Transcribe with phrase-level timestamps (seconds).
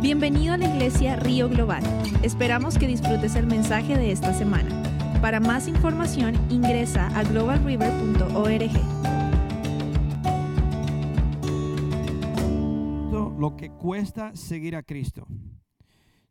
[0.00, 1.82] Bienvenido a la iglesia Río Global.
[2.22, 4.70] Esperamos que disfrutes el mensaje de esta semana.
[5.22, 8.70] Para más información ingresa a globalriver.org.
[13.38, 15.26] Lo que cuesta seguir a Cristo.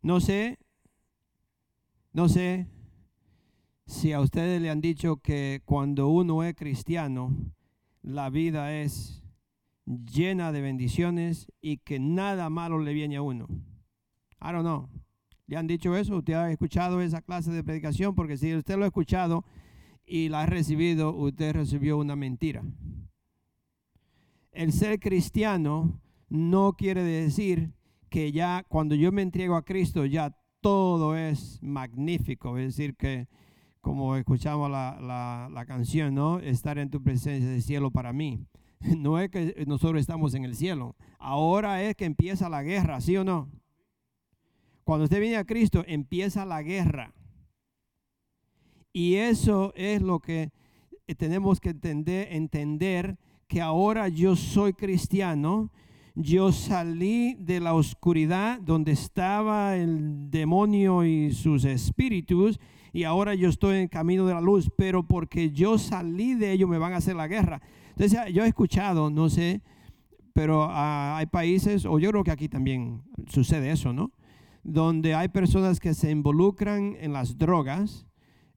[0.00, 0.58] No sé,
[2.12, 2.68] no sé
[3.86, 7.36] si a ustedes le han dicho que cuando uno es cristiano,
[8.02, 9.25] la vida es
[9.86, 13.46] llena de bendiciones y que nada malo le viene a uno.
[14.40, 14.88] I don't know.
[15.46, 16.16] ¿Le han dicho eso?
[16.16, 18.14] ¿Usted ha escuchado esa clase de predicación?
[18.14, 19.44] Porque si usted lo ha escuchado
[20.04, 22.64] y la ha recibido, usted recibió una mentira.
[24.50, 27.72] El ser cristiano no quiere decir
[28.08, 32.58] que ya cuando yo me entrego a Cristo ya todo es magnífico.
[32.58, 33.28] Es decir, que
[33.80, 36.40] como escuchamos la, la canción, ¿no?
[36.40, 38.44] Estar en tu presencia de cielo para mí.
[38.96, 40.96] No es que nosotros estamos en el cielo.
[41.18, 43.48] Ahora es que empieza la guerra, ¿sí o no?
[44.84, 47.12] Cuando usted viene a Cristo, empieza la guerra.
[48.92, 50.50] Y eso es lo que
[51.06, 53.18] eh, tenemos que entender, entender
[53.48, 55.70] que ahora yo soy cristiano.
[56.14, 62.58] Yo salí de la oscuridad donde estaba el demonio y sus espíritus
[62.96, 66.66] y ahora yo estoy en camino de la luz, pero porque yo salí de ello
[66.66, 67.60] me van a hacer la guerra.
[67.96, 69.62] Entonces, yo he escuchado, no sé,
[70.34, 74.12] pero ah, hay países, o yo creo que aquí también sucede eso, ¿no?
[74.62, 78.06] Donde hay personas que se involucran en las drogas,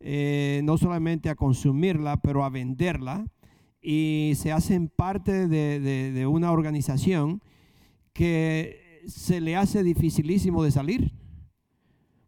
[0.01, 3.27] eh, no solamente a consumirla, pero a venderla,
[3.81, 7.41] y se hacen parte de, de una organización
[8.11, 11.13] que se le hace dificilísimo de salir.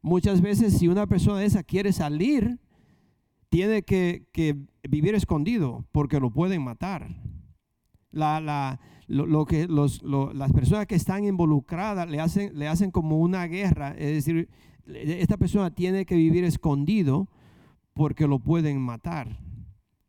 [0.01, 2.57] Muchas veces si una persona esa quiere salir,
[3.51, 4.25] tiene que,
[4.89, 7.09] vivir escondido porque lo pueden matar.
[8.11, 14.25] lo, que las personas que están involucradas le hacen, le hacen como una guerra, es
[14.25, 14.49] decir,
[14.87, 17.27] esta persona tiene que vivir escondido
[17.93, 19.37] porque lo pueden matar.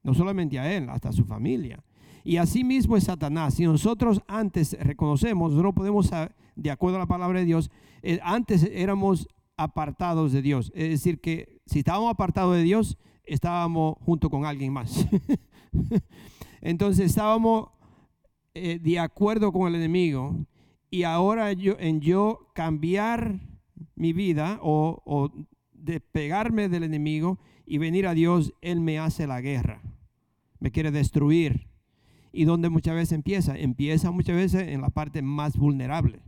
[0.05, 1.83] No solamente a él, hasta a su familia.
[2.23, 3.55] Y así mismo es Satanás.
[3.55, 6.11] Si nosotros antes reconocemos, nosotros podemos,
[6.55, 7.73] de acuerdo a la palabra de Dios,
[8.03, 10.71] eh, antes éramos apartados de Dios.
[10.77, 15.07] Es decir, que si estábamos apartados de Dios, estábamos junto con alguien más.
[16.61, 17.69] Entonces estábamos
[18.55, 20.47] eh, de acuerdo con el enemigo
[20.91, 23.41] y ahora yo, en yo cambiar
[23.95, 25.31] mi vida o, o
[25.73, 29.83] despegarme del enemigo y venir a Dios, Él me hace la guerra,
[30.61, 31.69] me quiere destruir.
[32.33, 33.59] ¿Y donde muchas veces empieza?
[33.59, 36.21] Empieza muchas veces en la parte más vulnerable,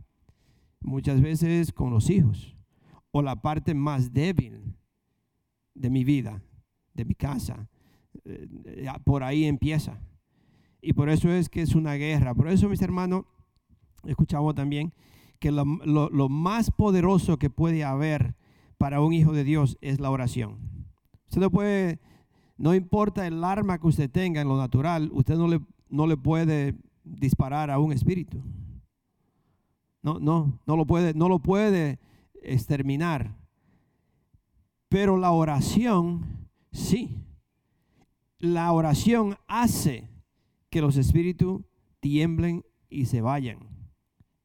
[0.79, 2.55] muchas veces con los hijos,
[3.11, 4.75] o la parte más débil
[5.73, 6.41] de mi vida,
[6.95, 7.69] de mi casa.
[8.23, 8.47] Eh,
[9.03, 9.99] por ahí empieza.
[10.81, 12.33] Y por eso es que es una guerra.
[12.33, 13.25] Por eso, mis hermanos,
[14.05, 14.93] escuchamos también
[15.39, 15.65] que lo,
[16.29, 18.35] más poderoso que puede haber
[18.77, 20.57] para un hijo de Dios es la oración.
[21.25, 21.99] Usted no puede,
[22.57, 26.17] no importa el arma que usted tenga en lo natural, usted no le, no le
[26.17, 28.41] puede disparar a un espíritu.
[30.01, 31.99] No, no, no lo puede, no lo puede
[32.41, 33.35] exterminar.
[34.87, 36.34] Pero la oración
[36.75, 37.15] Sí,
[38.37, 40.09] la oración hace
[40.69, 41.61] que los espíritus
[42.01, 43.59] tiemblen y se vayan.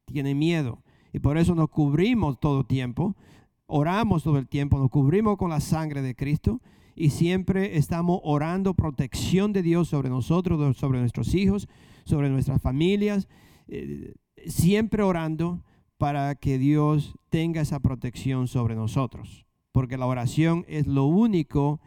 [0.05, 0.81] Tienen miedo.
[1.11, 3.17] Y por eso nos cubrimos todo el tiempo,
[3.65, 6.61] oramos todo el tiempo, nos cubrimos con la sangre de Cristo.
[6.95, 11.67] Y siempre estamos orando protección de Dios sobre nosotros, sobre nuestros hijos,
[12.05, 13.27] sobre nuestras familias,
[13.67, 14.13] eh,
[14.47, 15.65] siempre orando
[15.97, 21.81] para que Dios tenga esa protección sobre nosotros, porque la oración es lo único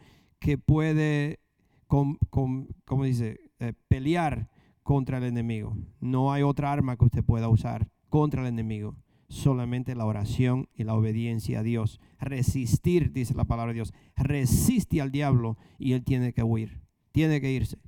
[0.45, 1.39] que puede,
[1.87, 4.51] como dice, eh, pelear
[4.83, 5.75] contra el enemigo.
[5.99, 8.95] No hay otra arma que usted pueda usar contra el enemigo.
[9.27, 11.99] Solamente la oración y la obediencia a Dios.
[12.19, 13.93] Resistir, dice la palabra de Dios.
[14.15, 16.79] Resiste al diablo y él tiene que huir.
[17.11, 17.79] Tiene que irse.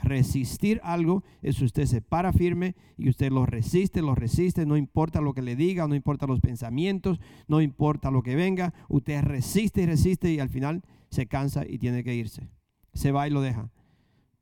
[0.00, 5.20] Resistir algo es usted se para firme y usted lo resiste, lo resiste, no importa
[5.20, 9.82] lo que le diga, no importa los pensamientos, no importa lo que venga, usted resiste
[9.82, 12.48] y resiste y al final se cansa y tiene que irse.
[12.94, 13.70] Se va y lo deja,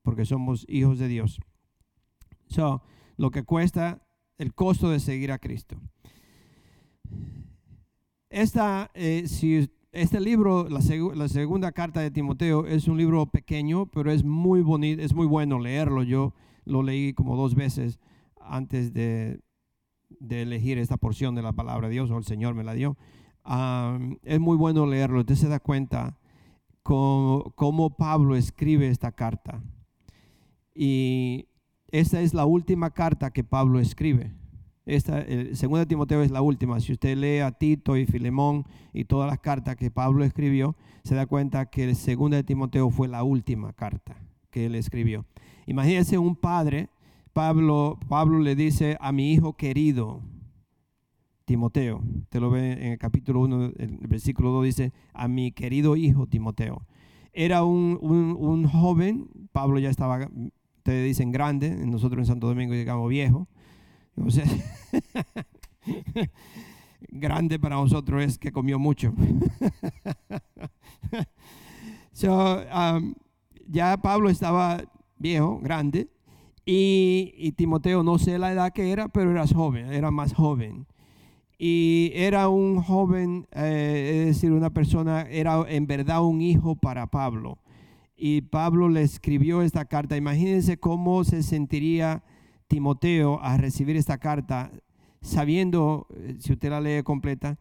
[0.02, 1.40] porque somos hijos de Dios.
[2.46, 2.82] So,
[3.16, 4.02] lo que cuesta
[4.38, 5.76] el costo de seguir a Cristo.
[8.30, 10.80] Esta, eh, si, este libro, la,
[11.14, 15.26] la, segunda carta de Timoteo, es un libro pequeño, pero es muy bonito, es muy
[15.26, 16.02] bueno leerlo.
[16.02, 16.34] Yo
[16.64, 18.00] lo leí como dos veces
[18.40, 19.40] antes de,
[20.08, 22.96] de elegir esta porción de la palabra de Dios, o el Señor me la dio.
[23.44, 26.18] Ah, es muy bueno leerlo, usted se da cuenta
[26.84, 29.60] cómo, Pablo escribe esta carta.
[30.74, 31.46] Y
[31.90, 34.32] esta es la última carta que Pablo escribe.
[34.86, 36.78] Esta, el segundo Timoteo es la última.
[36.78, 41.14] Si usted lee a Tito y Filemón y todas las cartas que Pablo escribió, se
[41.14, 44.16] da cuenta que el segundo de Timoteo fue la última carta
[44.50, 45.24] que él escribió.
[45.66, 46.90] Imagínense un padre,
[47.32, 50.20] Pablo, Pablo le dice a mi hijo querido,
[51.44, 55.96] Timoteo, te lo ve en el capítulo 1, el versículo 2 dice, a mi querido
[55.96, 56.86] hijo Timoteo.
[57.32, 60.28] Era un, un joven, Pablo ya estaba,
[60.78, 63.48] ustedes dicen grande, nosotros en Santo Domingo llegamos viejo,
[64.28, 64.44] sea,
[67.08, 69.12] grande para nosotros es que comió mucho.
[72.22, 73.14] Um,
[73.66, 74.84] ya Pablo estaba
[75.18, 76.08] viejo, grande,
[76.64, 80.86] y, Timoteo, no sé la edad que era, pero era joven, era más joven.
[81.58, 87.06] Y era un joven, eh, es decir, una persona, era en verdad un hijo para
[87.06, 87.58] Pablo.
[88.16, 90.16] Y Pablo le escribió esta carta.
[90.16, 92.24] Imagínense cómo se sentiría
[92.66, 94.72] Timoteo a recibir esta carta,
[95.20, 97.58] sabiendo, eh, si usted la lee completa,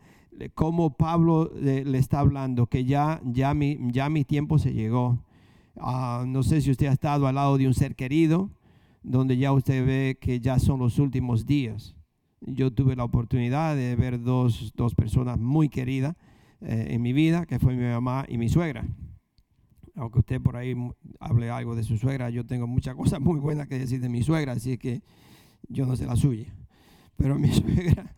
[0.56, 5.20] cómo Pablo le, está hablando, que ya, ya, mi, ya mi tiempo se llegó.
[5.78, 8.50] Ah, no sé si usted ha estado al lado de un ser querido,
[9.02, 11.96] donde ya usted ve que ya son los últimos días.
[12.46, 16.16] Yo tuve la oportunidad de ver dos, dos personas muy queridas
[16.62, 18.86] eh, en mi vida, que fue mi mamá y mi suegra
[19.96, 20.76] aunque usted por ahí
[21.20, 24.24] hable algo de su suegra, yo tengo muchas cosas muy buenas que decir de mi
[24.24, 25.02] suegra, así que
[25.68, 26.54] yo no sé la suya.
[27.18, 28.14] Pero mi suegra,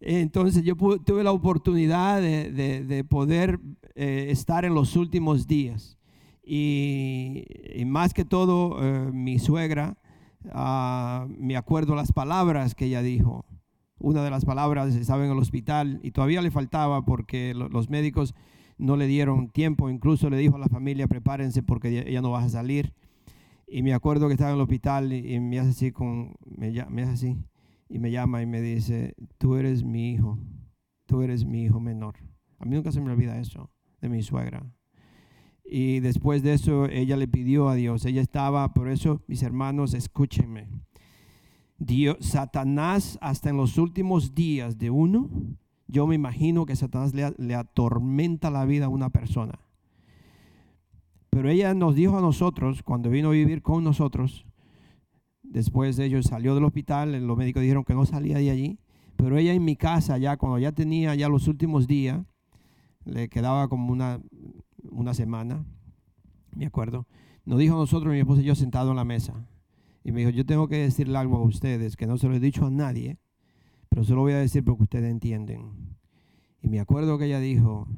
[0.00, 3.60] entonces yo tuve la oportunidad de, poder
[3.94, 5.96] eh, estar en los últimos días.
[6.42, 7.44] Y,
[7.86, 9.96] más que todo, eh, mi suegra,
[10.52, 13.44] ah, me acuerdo las palabras que ella dijo.
[14.00, 18.34] Una de las palabras estaba en el hospital y todavía le faltaba porque los médicos
[18.78, 22.42] no le dieron tiempo, incluso le dijo a la familia, prepárense porque ella no va
[22.42, 22.94] a salir.
[23.66, 27.02] Y me acuerdo que estaba en el hospital y, me hace así, con, me, me
[27.02, 27.36] hace así,
[27.88, 30.38] y me llama y me dice, tú eres mi hijo,
[31.06, 32.16] tú eres mi hijo menor.
[32.58, 33.70] A mí nunca se me olvida eso,
[34.00, 34.66] de mi suegra.
[35.62, 39.94] Y después de eso, ella le pidió a Dios, ella estaba, por eso, mis hermanos,
[39.94, 40.68] escúchenme.
[42.20, 45.30] Satanás, hasta en los últimos días de uno,
[45.88, 49.58] yo me imagino que Satanás le, atormenta la vida a una persona.
[51.30, 54.44] Pero ella nos dijo a nosotros, cuando vino a vivir con nosotros,
[55.42, 58.78] después de ello salió del hospital, los médicos dijeron que no salía de allí,
[59.16, 62.24] pero ella en mi casa ya, cuando ya tenía ya los últimos días,
[63.04, 64.20] le quedaba como una,
[64.90, 65.64] una semana,
[66.54, 67.06] me acuerdo,
[67.44, 69.46] nos dijo a nosotros, mi esposa y yo, sentado en la mesa,
[70.02, 72.40] y me dijo, yo tengo que decirle algo a ustedes, que no se lo he
[72.40, 73.18] dicho a nadie,
[73.88, 75.96] pero se lo voy a decir porque ustedes entienden.
[76.62, 77.88] Y me acuerdo que ella dijo,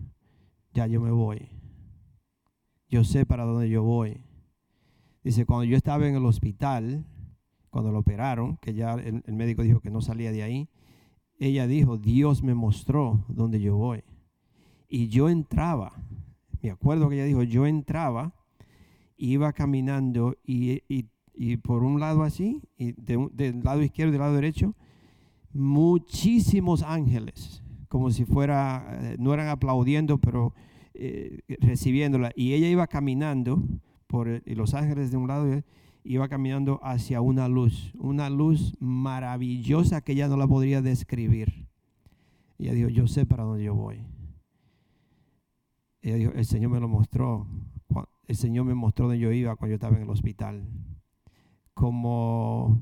[0.72, 1.48] ya yo me voy.
[2.88, 4.24] Yo sé para dónde yo voy.
[5.24, 7.04] Dice, cuando yo estaba en el hospital,
[7.70, 10.68] cuando lo operaron, que ya el, médico dijo que no salía de ahí,
[11.38, 14.02] ella dijo, Dios me mostró dónde yo voy.
[14.88, 15.92] Y yo entraba,
[16.60, 18.34] me acuerdo que ella dijo, yo entraba,
[19.16, 20.82] iba caminando y,
[21.62, 24.74] por un lado así, y del lado izquierdo y del lado derecho,
[25.52, 30.54] muchísimos ángeles, como si fuera, eh, no eran aplaudiendo, pero
[30.94, 32.32] eh, recibiéndola.
[32.34, 33.62] Y ella iba caminando
[34.06, 35.62] por los ángeles de un lado,
[36.04, 41.66] iba caminando hacia una luz, una luz maravillosa que ella no la podría describir.
[42.58, 44.04] Ella dijo, yo sé para dónde yo voy.
[46.02, 47.46] Ella dijo, el Señor me lo mostró.
[48.26, 50.64] El Señor me mostró dónde yo iba cuando yo estaba en el hospital.
[51.74, 52.80] Como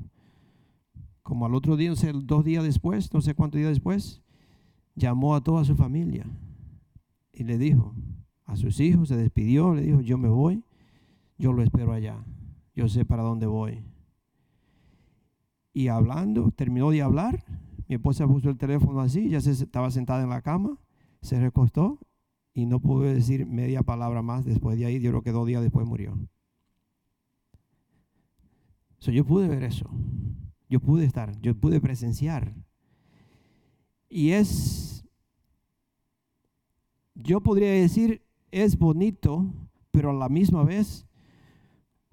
[1.31, 1.93] como al otro día,
[2.25, 4.21] dos días después, no sé cuántos días después,
[4.95, 6.25] llamó a toda su familia
[7.31, 7.95] y le dijo
[8.45, 10.65] a sus hijos, se despidió, le dijo, yo me voy,
[11.37, 12.21] yo lo espero allá,
[12.75, 13.81] yo sé para dónde voy.
[15.73, 17.45] Y hablando, terminó de hablar,
[17.87, 20.77] mi esposa puso el teléfono así, ya se estaba sentada en la cama,
[21.21, 21.97] se recostó
[22.53, 25.61] y no pudo decir media palabra más después de ahí, yo creo que dos días
[25.61, 26.17] después murió.
[29.09, 29.89] Yo pude ver eso.
[30.69, 32.53] Yo pude estar, yo pude presenciar.
[34.07, 35.03] Y es,
[37.15, 39.51] yo podría decir, es bonito,
[39.89, 41.07] pero a la misma vez,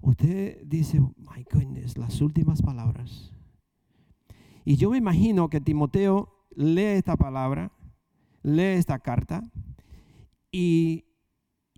[0.01, 3.33] usted dice, oh, my goodness, las últimas palabras.
[4.65, 7.71] Y yo me imagino que Timoteo lee esta palabra,
[8.41, 9.43] lee esta carta,
[10.51, 11.05] y,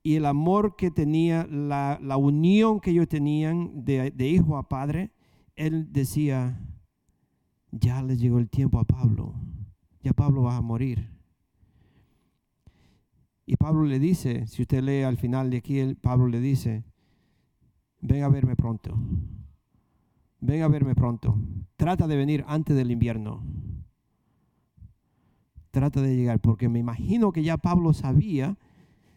[0.04, 5.12] el amor que tenía, la, unión que ellos tenían de, de hijo a padre,
[5.56, 6.60] él decía,
[7.72, 9.34] ya le llegó el tiempo a Pablo,
[10.04, 11.10] ya Pablo va a morir.
[13.46, 16.84] Y Pablo le dice, si usted lee al final de aquí, Pablo le dice,
[18.00, 18.98] ven a verme pronto,
[20.40, 21.38] ven a verme pronto.
[21.76, 23.44] Trata de venir antes del invierno.
[25.72, 28.58] Trata de llegar, porque me imagino que ya Pablo sabía,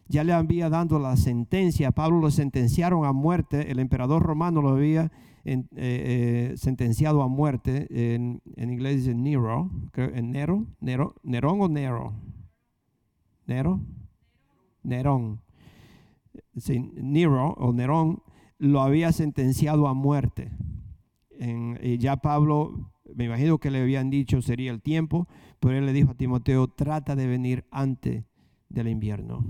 [0.09, 4.71] ya le había dado la sentencia, Pablo lo sentenciaron a muerte, el emperador romano lo
[4.71, 5.11] había
[5.45, 12.15] eh, eh, sentenciado a muerte, en, inglés dice Nero, en Nero, Nero, Nerón o Nero,
[13.47, 13.81] Nero,
[14.83, 15.41] Nerón,
[16.55, 18.23] Nero o Nerón
[18.59, 20.51] lo había sentenciado a muerte.
[21.83, 25.29] y ya Pablo, me imagino que le habían dicho sería el tiempo,
[25.61, 28.25] pero él le dijo a Timoteo, trata de venir antes
[28.69, 29.45] del invierno.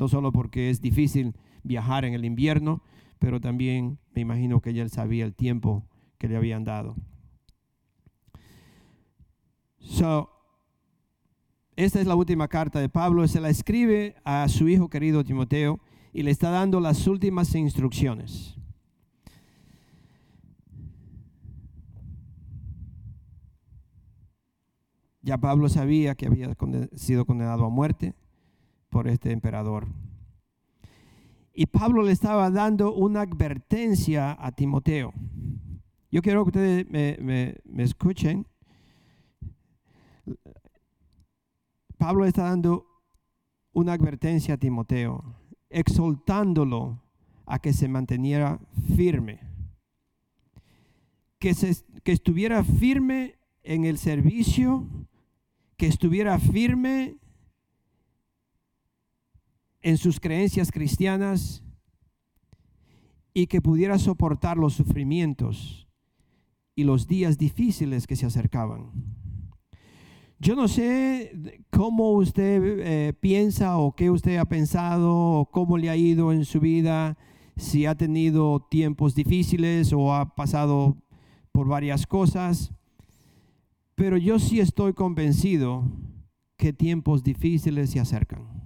[0.00, 2.82] No solo porque es difícil viajar en el invierno,
[3.18, 5.84] pero también me imagino que ya él sabía el tiempo
[6.16, 6.96] que le habían dado.
[9.78, 10.30] So,
[11.76, 15.80] esta es la última carta de Pablo, se la escribe a su hijo querido Timoteo
[16.14, 18.56] y le está dando las últimas instrucciones.
[25.20, 26.56] Ya Pablo sabía que había
[26.94, 28.14] sido condenado a muerte
[28.90, 29.86] por este emperador.
[31.54, 35.12] Y Pablo le estaba dando una advertencia a Timoteo.
[36.10, 38.46] Yo quiero que ustedes me, escuchen.
[41.96, 42.86] Pablo está dando
[43.72, 45.36] una advertencia a Timoteo
[45.68, 47.00] exaltándolo
[47.46, 48.58] a que se manteniera
[48.96, 49.40] firme,
[51.38, 54.88] que, se, que estuviera firme en el servicio,
[55.76, 57.19] que estuviera firme
[59.82, 61.62] en sus creencias cristianas
[63.32, 65.88] y que pudiera soportar los sufrimientos
[66.74, 68.90] y los días difíciles que se acercaban.
[70.38, 75.90] Yo no sé cómo usted eh, piensa o qué usted ha pensado o cómo le
[75.90, 77.18] ha ido en su vida,
[77.56, 80.96] si ha tenido tiempos difíciles o ha pasado
[81.52, 82.72] por varias cosas,
[83.94, 85.84] pero yo sí estoy convencido
[86.56, 88.59] que tiempos difíciles se acercan.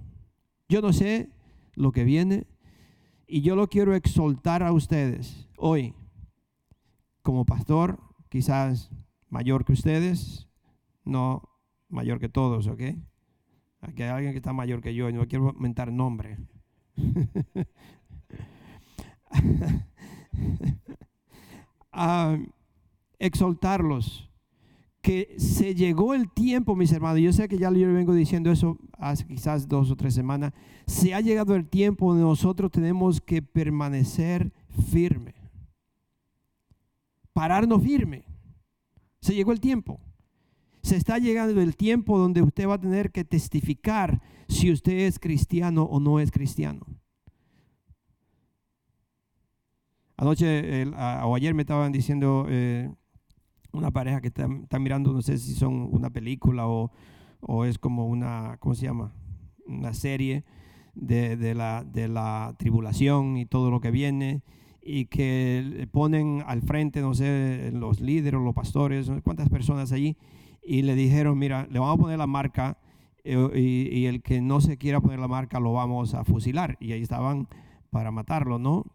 [0.67, 1.29] Yo no sé
[1.75, 2.47] lo que viene
[3.27, 5.93] y yo lo quiero exaltar a ustedes hoy
[7.21, 8.89] como pastor, quizás
[9.29, 10.47] mayor que ustedes,
[11.03, 11.49] no
[11.89, 12.81] mayor que todos, ¿ok?
[13.81, 16.37] Aquí hay alguien que está mayor que yo y no quiero mentar nombre.
[23.19, 24.29] exaltarlos,
[25.05, 28.79] que se llegó el tiempo, mis hermanos, yo sé que ya yo vengo diciendo eso
[28.97, 30.51] hace quizás dos o tres semanas,
[30.87, 34.51] se ha llegado el tiempo donde nosotros tenemos que permanecer
[34.91, 35.35] firme,
[37.33, 38.25] pararnos firme,
[39.21, 39.99] se llegó el tiempo.
[40.81, 45.19] Se está llegando el tiempo donde usted va a tener que testificar si usted es
[45.19, 46.83] cristiano o no es cristiano.
[50.17, 50.87] Anoche
[51.23, 52.91] o ayer me estaban diciendo eh,
[53.77, 56.91] una pareja que está, mirando, no sé si son una película o,
[57.65, 59.13] es como una, ¿cómo se llama?
[59.67, 60.43] Una serie
[60.95, 64.41] de, la, de la tribulación y todo lo que viene
[64.81, 70.15] y que ponen al frente, no sé, los líderes, los pastores, cuántas personas allí,
[70.63, 72.77] y le dijeron, mira, le vamos a poner la marca
[73.23, 76.77] eh, y, el que no se quiera poner la marca lo vamos a fusilar.
[76.79, 77.47] Y ahí estaban
[77.89, 78.85] para matarlo, ¿no?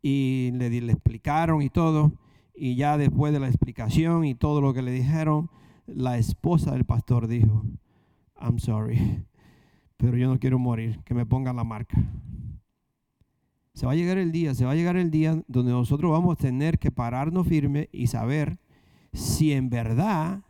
[0.00, 2.12] Y le, le explicaron y todo.
[2.54, 5.50] Y ya después de la explicación y todo lo que le dijeron,
[5.86, 7.64] la esposa del pastor dijo,
[8.40, 9.24] I'm sorry,
[9.96, 12.02] pero yo no quiero morir, que me pongan la marca.
[13.74, 16.34] Se va a llegar el día, se va a llegar el día donde nosotros vamos
[16.34, 18.58] a tener que pararnos firme y saber
[19.12, 20.44] si en verdad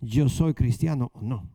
[0.00, 1.48] yo soy cristiano o no.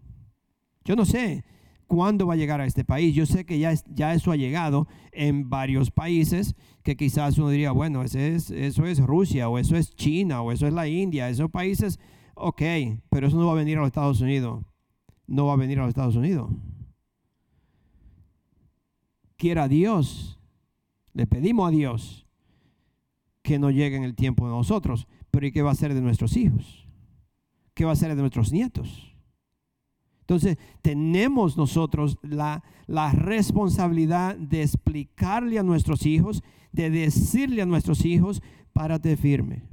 [0.84, 1.46] Yo no sé
[1.92, 3.14] cuándo va a llegar a este país.
[3.14, 3.74] Yo sé que ya,
[4.14, 9.60] eso ha llegado en varios países que quizás uno diría, bueno, eso es Rusia o
[9.60, 12.00] eso es China o eso es la India, esos países,
[12.36, 12.62] ok,
[13.10, 14.64] pero eso no va a venir a los Estados Unidos.
[15.28, 16.50] No va a venir a los Estados Unidos.
[19.36, 20.40] Quiera Dios,
[21.12, 22.26] le pedimos a Dios
[23.42, 26.00] que no llegue en el tiempo de nosotros, pero ¿y qué va a ser de
[26.00, 26.88] nuestros hijos?
[27.74, 29.11] ¿qué va a ser de nuestros nietos?
[30.32, 38.06] Entonces, tenemos nosotros la, la, responsabilidad de explicarle a nuestros hijos, de decirle a nuestros
[38.06, 39.68] hijos, párate firme,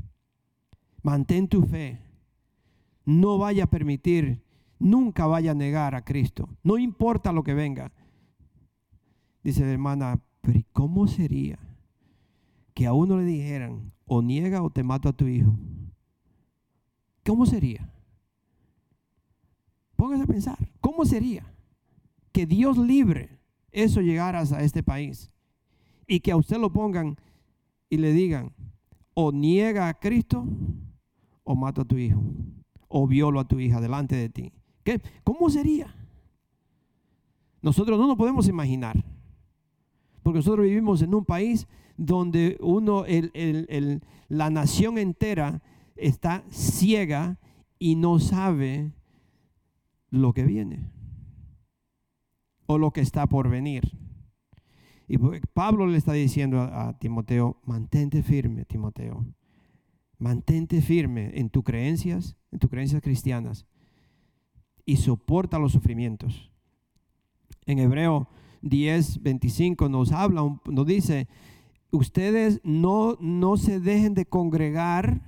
[1.05, 2.01] mantén tu fe,
[3.05, 4.43] no vaya a permitir,
[4.81, 7.93] nunca vaya a negar a Cristo, no importa lo que venga.
[9.45, 11.61] Dice la hermana, pero cómo sería
[12.75, 15.57] que a uno le dijeran, o niega o te mato a tu hijo?
[17.25, 17.93] ¿Cómo sería?
[19.99, 21.45] Póngase a pensar, ¿cómo sería
[22.31, 23.41] que Dios libre
[23.73, 25.29] eso llegara a este país
[26.07, 27.17] y que a usted lo pongan
[27.91, 28.53] y le digan,
[29.15, 30.47] o niega a Cristo
[31.43, 32.23] o mata a tu hijo
[32.87, 34.53] o viola a tu hija delante de ti.
[34.85, 35.03] ¿Qué?
[35.25, 35.93] ¿Cómo sería?
[37.61, 39.05] Nosotros no nos podemos imaginar,
[40.23, 43.05] porque nosotros vivimos en un país donde uno,
[44.29, 45.61] la nación entera
[45.97, 47.41] está ciega
[47.81, 48.93] y no sabe
[50.11, 50.91] lo que viene
[52.67, 53.99] o lo que está por venir.
[55.09, 59.27] Y pues, Pablo le está diciendo a, Timoteo, mantente firme, Timoteo.
[60.19, 63.67] Mantente firme en tus creencias, en tus creencias cristianas
[64.89, 66.51] y soporta los sufrimientos.
[67.67, 68.29] En Hebreo
[68.63, 71.29] 10, 25 nos habla, nos dice,
[71.91, 75.23] ustedes no, no se dejen de congregar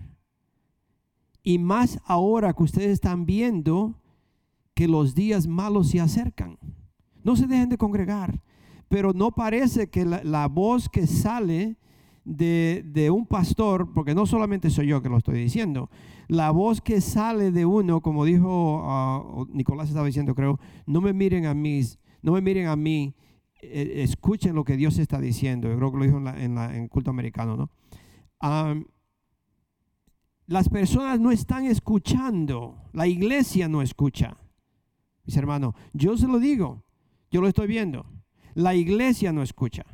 [1.42, 3.99] y más ahora que ustedes están viendo
[4.80, 6.56] que los días malos se acercan.
[7.22, 8.40] No se dejen de congregar,
[8.88, 11.76] pero no parece que la, voz que sale
[12.24, 15.90] de, un pastor, porque no solamente soy yo que lo estoy diciendo,
[16.28, 21.12] la voz que sale de uno, como dijo ah, Nicolás estaba diciendo, creo, no me
[21.12, 21.82] miren a mí,
[22.22, 23.14] no me miren a mí,
[23.60, 25.68] eh, escuchen lo que Dios está diciendo.
[25.68, 27.70] Yo creo que lo dijo en, culto americano, ¿no?
[30.46, 34.39] las personas no están escuchando, la iglesia no escucha.
[35.30, 36.82] Mis hermanos, yo se lo digo,
[37.30, 38.04] yo lo estoy viendo.
[38.54, 39.84] La iglesia no escucha.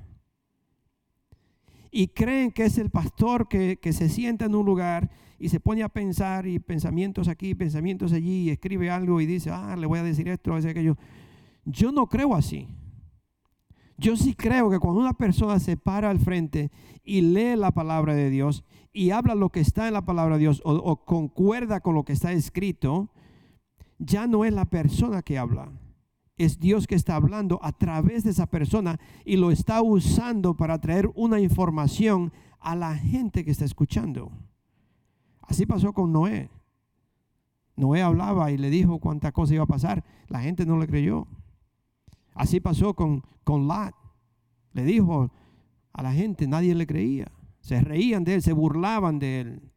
[1.90, 5.82] Y creen que es el pastor que, se sienta en un lugar y se pone
[5.82, 9.98] a pensar y pensamientos aquí, pensamientos allí, y escribe algo y dice, ah, le voy
[9.98, 10.96] a decir esto, a decir aquello.
[11.66, 12.66] Yo no creo así.
[13.98, 16.70] Yo sí creo que cuando una persona se para al frente
[17.04, 20.40] y lee la palabra de Dios y habla lo que está en la palabra de
[20.40, 23.10] Dios o concuerda con lo que está escrito,
[23.98, 25.70] ya no es la persona que habla,
[26.36, 30.80] es Dios que está hablando a través de esa persona y lo está usando para
[30.80, 34.30] traer una información a la gente que está escuchando.
[35.40, 36.50] Así pasó con Noé.
[37.76, 40.04] Noé hablaba y le dijo cuánta cosa iba a pasar.
[40.28, 41.26] La gente no le creyó.
[42.34, 43.68] Así pasó con, con.
[44.72, 45.30] Le dijo
[45.92, 47.30] a la gente, nadie le creía.
[47.60, 49.72] Se reían de él, se burlaban de él.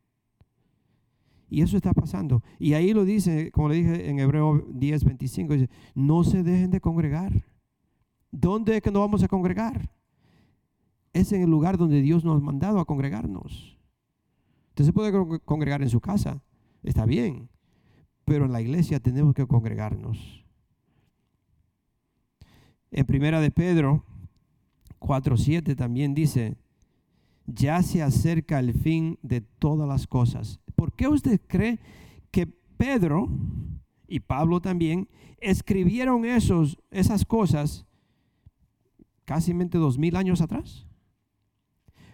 [1.50, 2.44] Y eso está pasando.
[2.60, 6.72] Y ahí lo dice, como le dije en Hebreo 10, 25, dice, no se dejen
[6.72, 7.46] de congregar.
[8.32, 9.92] ¿Dónde es que nos vamos a congregar?
[11.14, 13.78] Es en el lugar donde Dios nos ha mandado a congregarnos.
[14.70, 15.12] Usted se puede
[15.44, 16.42] congregar en su casa,
[16.84, 17.50] está bien,
[18.24, 20.46] pero en la iglesia tenemos que congregarnos.
[22.92, 24.06] En primera de Pedro
[25.00, 26.58] 4.7 también dice,
[27.46, 30.60] ya se acerca el fin de todas las cosas.
[30.80, 31.78] ¿Por qué usted cree
[32.32, 33.28] que Pedro
[34.08, 35.10] y Pablo también
[35.42, 37.86] escribieron esos, esas cosas
[39.26, 40.88] casi dos mil años atrás?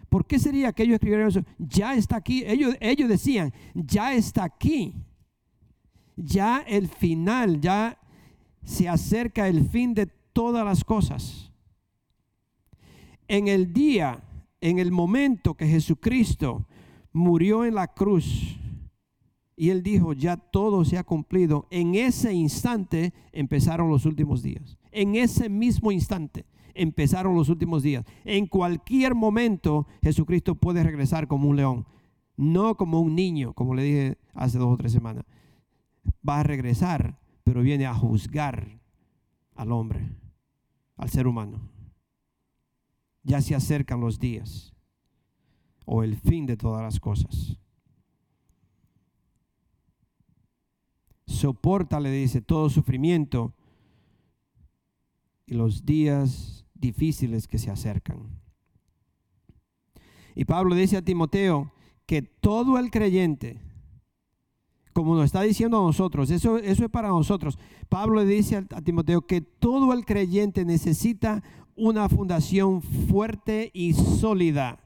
[0.08, 1.44] ¿Por qué sería que ellos escribieron eso?
[1.58, 2.42] Ya está aquí.
[2.44, 4.96] Ellos, ellos decían, ya está aquí.
[6.16, 8.00] Ya el final, ya
[8.64, 11.52] se acerca el fin de todas las cosas.
[13.28, 14.24] En el día
[14.60, 16.66] en el momento que Jesucristo
[17.16, 18.58] murió en la cruz
[19.56, 24.76] y él dijo, ya todo se ha cumplido, en ese instante empezaron los últimos días.
[24.92, 28.04] En ese mismo instante empezaron los últimos días.
[28.24, 31.86] En cualquier momento Jesucristo puede regresar como un león,
[32.36, 35.24] no como un niño, como le dije hace dos o tres semanas.
[36.28, 38.78] Va a regresar, pero viene a juzgar
[39.54, 40.10] al hombre,
[40.96, 41.76] al ser humano
[43.26, 44.75] ya se acercan los días
[45.86, 47.56] o el fin de todas las cosas.
[51.26, 53.54] Soporta, le dice, todo sufrimiento
[55.46, 58.28] y los días difíciles que se acercan.
[60.34, 61.72] Y Pablo dice a Timoteo
[62.04, 63.60] que todo el creyente,
[64.92, 67.58] como nos está diciendo a nosotros, eso, eso es para nosotros.
[67.88, 71.42] Pablo le dice a, a Timoteo que todo el creyente necesita
[71.76, 74.85] una fundación fuerte y sólida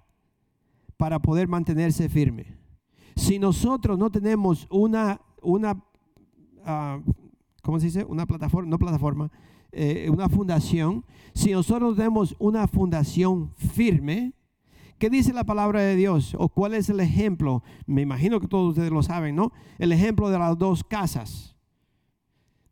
[1.01, 2.59] para poder mantenerse firme.
[3.17, 7.03] Si nosotros no tenemos una, una uh,
[7.63, 8.05] ¿cómo se dice?
[8.05, 9.33] Una plataforma, no plataforma,
[9.73, 11.07] eh, una fundación.
[11.33, 14.35] Si nosotros tenemos una fundación firme,
[14.99, 16.37] ¿qué dice la palabra de Dios?
[16.39, 17.63] ¿O cuál es el ejemplo?
[17.87, 19.53] Me imagino que todos ustedes lo saben, ¿no?
[19.79, 21.57] El ejemplo de las dos casas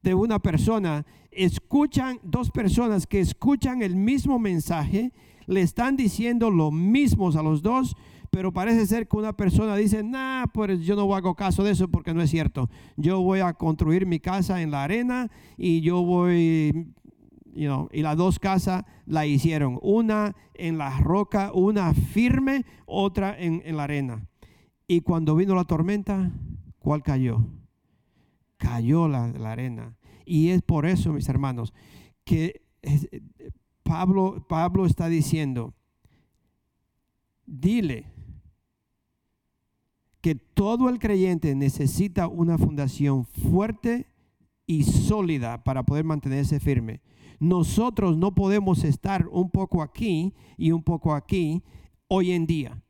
[0.02, 5.14] de una persona, escuchan dos personas que escuchan el mismo mensaje,
[5.46, 7.96] le están diciendo lo mismo a los dos,
[8.30, 11.88] pero parece ser que una persona dice, nah, pues yo no hago caso de eso
[11.88, 12.68] porque no es cierto.
[12.96, 16.92] Yo voy a construir mi casa en la arena y yo voy,
[17.54, 23.84] y las dos casas la hicieron, una en la roca, una firme, otra en, la
[23.84, 24.26] arena.
[24.86, 26.30] Y cuando vino la tormenta,
[26.78, 27.46] ¿cuál cayó?
[28.58, 29.96] Cayó la, la arena.
[30.26, 31.72] Y es por eso, mis hermanos,
[32.24, 32.62] que
[33.82, 35.74] Pablo, Pablo está diciendo,
[37.46, 38.17] dile
[40.20, 44.06] que todo el creyente necesita una fundación fuerte
[44.66, 47.00] y sólida para poder mantenerse firme.
[47.40, 51.62] Nosotros no podemos estar un poco aquí y un poco aquí
[52.08, 52.82] hoy en día.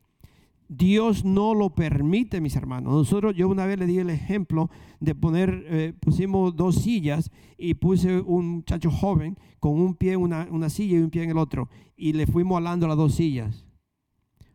[0.68, 2.92] Dios no lo permite, mis hermanos.
[2.92, 7.74] Nosotros, yo una vez le di el ejemplo de poner, eh, pusimos dos sillas y
[7.74, 11.30] puse un muchacho joven con un pie en una, una, silla y un pie en
[11.30, 11.68] el otro.
[11.96, 13.67] Y le fuimos alando las dos sillas.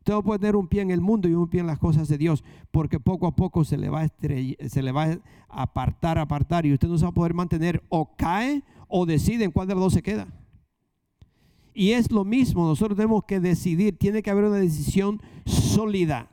[0.06, 2.18] Usted puede tener un pie en el mundo y un pie en las cosas de
[2.18, 6.66] Dios, porque poco a poco se le va a, se le va a apartar, apartar,
[6.66, 9.76] y usted no se va a poder mantener o cae o decide en cuál de
[9.76, 10.28] los dos se queda.
[11.74, 16.30] Y es lo mismo, nosotros tenemos que decidir, tiene que haber una decisión sólida.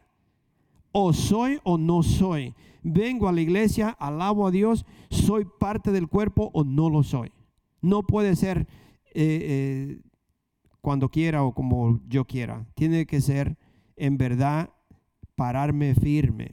[0.90, 2.56] O soy o no soy.
[2.82, 7.30] Vengo a la iglesia, alabo a Dios, soy parte del cuerpo o no lo soy.
[7.82, 8.66] No puede ser
[9.14, 10.00] eh, eh,
[10.80, 12.66] cuando quiera o como yo quiera.
[12.74, 13.56] Tiene que ser
[14.00, 14.70] en verdad
[15.36, 16.52] pararme firme.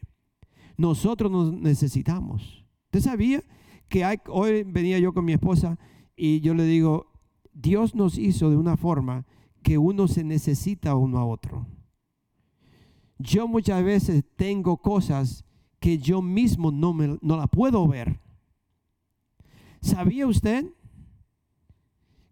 [0.77, 2.63] Nosotros nos necesitamos.
[2.85, 3.43] ¿Usted sabía
[3.89, 5.79] que hoy venía yo con mi esposa
[6.15, 7.07] y yo le digo,
[7.53, 9.25] Dios nos hizo de una forma
[9.63, 11.67] que uno se necesita uno a otro.
[13.19, 15.43] Yo muchas veces tengo cosas
[15.79, 18.19] que yo mismo no, me, no la puedo ver.
[19.81, 20.65] ¿Sabía usted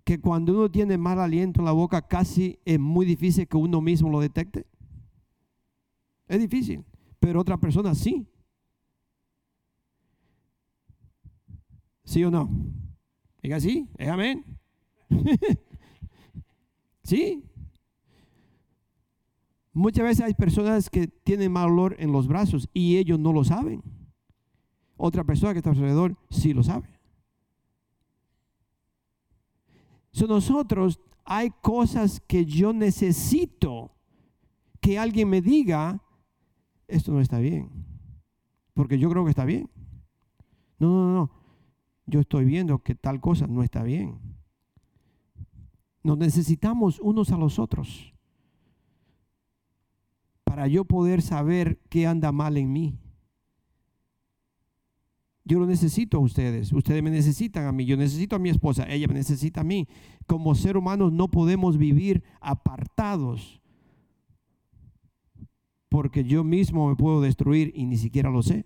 [0.03, 3.81] que cuando uno tiene mal aliento en la boca casi es muy difícil que uno
[3.81, 4.65] mismo lo detecte?
[6.27, 6.83] Es difícil,
[7.19, 8.27] pero otra persona sí.
[12.03, 12.49] ¿Sí o no?
[13.41, 14.43] Diga sí, es amén.
[17.03, 17.43] ¿Sí?
[19.73, 23.43] Muchas veces hay personas que tienen mal olor en los brazos y ellos no lo
[23.43, 23.83] saben.
[24.97, 26.87] Otra persona que está alrededor sí lo sabe.
[30.11, 33.91] So nosotros hay cosas que yo necesito
[34.79, 36.01] que alguien me diga,
[36.87, 37.69] esto no está bien.
[38.73, 39.69] Porque yo creo que está bien.
[40.79, 41.31] No, no, no.
[42.05, 44.19] Yo estoy viendo que tal cosa no está bien.
[46.03, 48.13] Nos necesitamos unos a los otros
[50.43, 52.99] para yo poder saber qué anda mal en mí.
[55.43, 58.85] Yo lo necesito a ustedes, ustedes me necesitan a mí, yo necesito a mi esposa,
[58.89, 59.87] ella me necesita a mí.
[60.25, 63.61] Como ser humanos no podemos vivir apartados
[65.95, 68.65] porque yo mismo me puedo destruir y ni siquiera lo sé.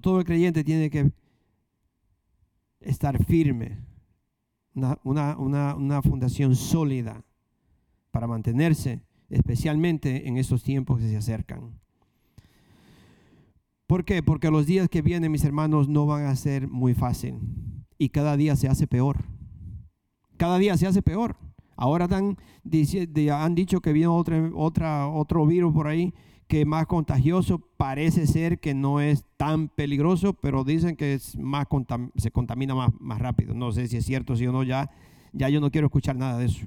[0.00, 1.12] todo el creyente tiene que
[2.80, 3.84] estar firme
[4.72, 7.22] una, fundación sólida
[8.10, 11.78] para mantenerse, especialmente en estos tiempos que se acercan.
[13.86, 14.22] ¿Por qué?
[14.22, 17.34] Porque los días que vienen, mis hermanos, no van a ser muy fácil.
[17.98, 19.18] Y cada día se hace peor.
[20.38, 21.36] Cada día se hace peor.
[21.76, 26.12] Ahora han dicho que viene otra, otra, otro virus por ahí
[26.46, 27.58] que más contagioso.
[27.76, 31.66] Parece ser que no es tan peligroso, pero dicen que es más
[32.16, 33.54] se contamina más, más rápido.
[33.54, 34.90] No sé si es cierto, si o no, ya,
[35.32, 36.66] ya yo no quiero escuchar nada de eso.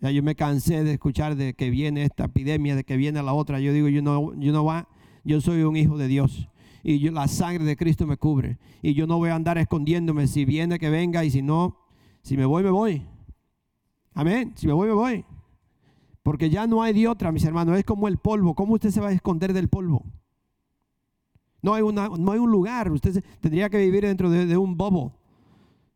[0.00, 3.32] Ya yo me cansé de escuchar de que viene esta epidemia, de que viene la
[3.32, 3.58] otra.
[3.58, 4.88] Yo digo, yo no, yo no va,
[5.24, 6.48] yo soy un hijo de Dios
[6.86, 8.58] y yo, la sangre de Cristo me cubre.
[8.82, 10.26] Y yo no voy a andar escondiéndome.
[10.26, 11.24] Si viene, que venga.
[11.24, 11.78] Y si no,
[12.22, 13.02] si me voy, me voy.
[14.14, 14.52] Amén.
[14.54, 15.24] Si me voy, me voy.
[16.22, 17.76] Porque ya no hay de otra, mis hermanos.
[17.76, 18.54] Es como el polvo.
[18.54, 20.04] ¿Cómo usted se va a esconder del polvo?
[21.60, 22.90] No hay, una, no hay un lugar.
[22.92, 25.12] Usted tendría que vivir dentro de, un bobo.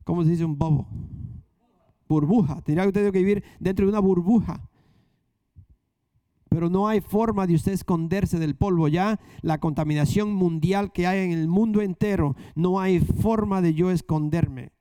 [0.05, 0.87] ¿Cómo se dice un bobo?
[2.09, 2.61] Burbuja.
[2.63, 4.69] Tendría usted que vivir dentro de una burbuja.
[6.49, 8.89] Pero no hay forma de usted esconderse del polvo.
[8.89, 13.91] Ya la contaminación mundial que hay en el mundo entero, no hay forma de yo
[13.91, 14.73] esconderme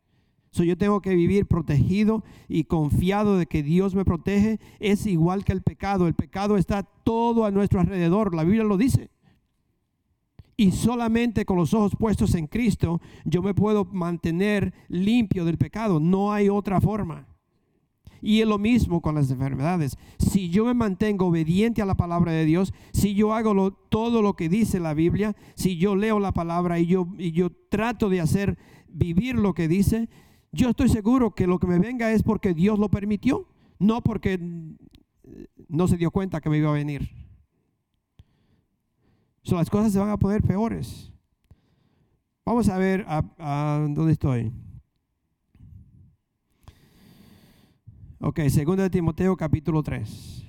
[0.63, 4.59] yo tengo que vivir protegido y confiado de que Dios me protege.
[4.79, 6.07] Es igual que el pecado.
[6.07, 8.33] El pecado está todo a nuestro alrededor.
[8.33, 9.09] La Biblia lo dice.
[10.55, 15.99] Y solamente con los ojos puestos en Cristo yo me puedo mantener limpio del pecado.
[15.99, 17.27] No hay otra forma.
[18.21, 19.97] Y es lo mismo con las enfermedades.
[20.17, 24.35] Si yo me mantengo obediente a la palabra de Dios, si yo hago todo lo
[24.35, 28.21] que dice la Biblia, si yo leo la palabra y yo, y yo trato de
[28.21, 28.57] hacer
[28.89, 30.09] vivir lo que dice,
[30.51, 33.47] yo estoy seguro que lo que me venga es porque Dios lo permitió,
[33.79, 34.39] no porque
[35.67, 37.09] no se dio cuenta que me iba a venir.
[39.43, 41.11] las cosas se van a poner peores.
[42.45, 43.05] Vamos a ver
[43.37, 44.53] dónde estoy.
[48.19, 50.45] Ok, segundo de Timoteo capítulo 3.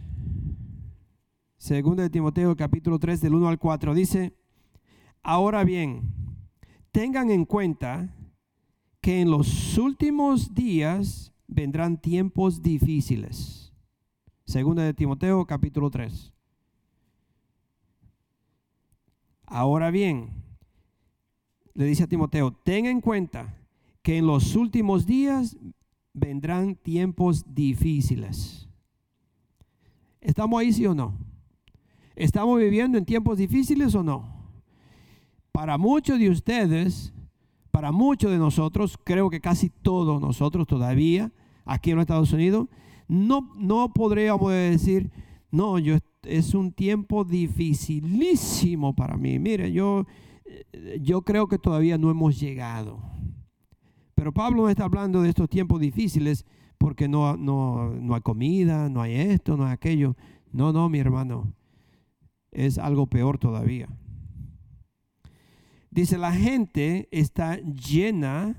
[1.59, 4.33] Segundo de Timoteo capítulo 3 del 1 al 4 dice,
[5.23, 6.15] ahora bien,
[6.93, 8.15] tengan en cuenta
[9.09, 13.73] que en los últimos días vendrán tiempos difíciles.
[14.45, 16.31] Segunda de Timoteo capítulo 3.
[19.47, 20.29] Ahora bien,
[21.73, 23.57] le dice a Timoteo, ten en cuenta
[24.03, 25.57] que en los últimos días
[26.13, 28.69] vendrán tiempos difíciles.
[30.21, 31.17] ¿Estamos ahí sí o no?
[32.15, 34.51] ¿Estamos viviendo en tiempos difíciles o no?
[35.51, 37.15] Para muchos de ustedes,
[37.71, 41.33] para muchos de nosotros, creo que casi todos nosotros todavía,
[41.65, 42.69] aquí en los Estados Unidos,
[43.09, 45.11] no, no podríamos decir,
[45.51, 49.39] no, yo es un tiempo dificilísimo para mí.
[49.39, 50.07] Mire, yo,
[51.01, 53.01] yo creo que todavía no hemos llegado.
[54.15, 56.45] Pero Pablo está hablando de estos tiempos difíciles
[56.77, 60.17] porque no, no, no hay comida, no hay esto, no hay aquello.
[60.53, 61.53] No, no, mi hermano
[62.51, 63.89] es algo peor todavía.
[65.99, 68.55] Dice, la gente está llena,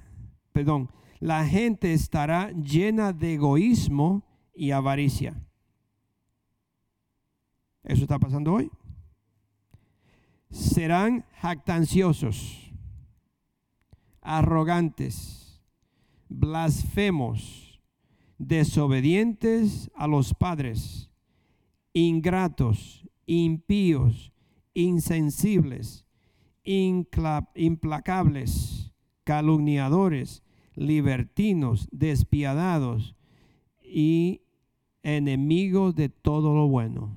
[0.52, 5.41] perdón, la gente estará llena de egoísmo y avaricia.
[7.82, 8.69] Eso está pasando hoy.
[10.52, 12.73] Serán jactanciosos,
[14.19, 15.62] arrogantes,
[16.28, 17.80] blasfemos,
[18.38, 21.10] desobedientes a los padres,
[21.93, 24.34] ingratos, impíos,
[24.73, 26.06] insensibles,
[26.63, 28.91] implacables,
[29.24, 30.43] calumniadores,
[30.76, 33.15] libertinos, despiadados
[33.84, 34.41] y
[35.04, 37.15] enemigos de todo lo bueno,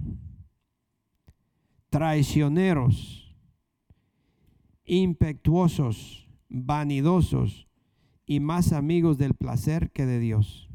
[1.90, 3.34] traicioneros,
[4.84, 7.68] impetuosos, vanidosos
[8.26, 10.68] y más amigos del placer que de Dios.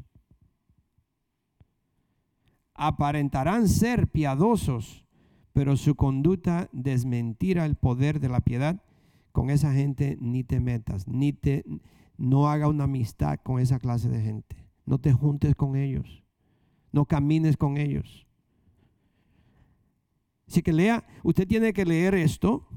[2.74, 5.04] Aparentarán ser piadosos,
[5.58, 8.80] pero su conducta desmentirá el poder de la piedad.
[9.32, 11.64] Con esa gente ni te metas, ni te
[12.16, 14.54] no haga una amistad con esa clase de gente.
[14.86, 16.22] No te juntes con ellos.
[16.92, 18.24] No camines con ellos.
[20.46, 22.68] Así que lea, usted tiene que leer esto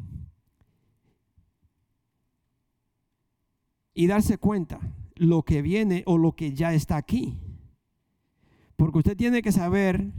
[3.94, 4.80] y darse cuenta
[5.14, 7.40] lo que viene o lo que ya está aquí.
[8.76, 10.12] Porque usted tiene que saber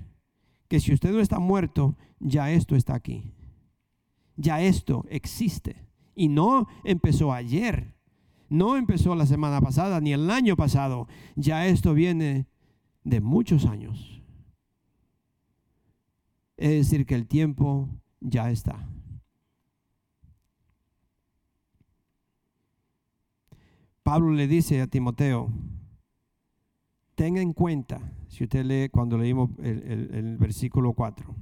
[0.73, 3.31] que si usted no está muerto, ya esto está aquí.
[4.37, 5.87] Ya esto existe.
[6.15, 7.95] Y no empezó ayer,
[8.49, 11.09] no empezó la semana pasada, ni el año pasado.
[11.37, 12.47] Ya esto viene
[13.05, 14.23] de muchos años.
[16.57, 18.89] Es decir, que el tiempo ya está.
[24.03, 25.51] Pablo le dice a Timoteo,
[27.23, 31.33] tenga en cuenta, si usted lee cuando leímos el, versículo 4,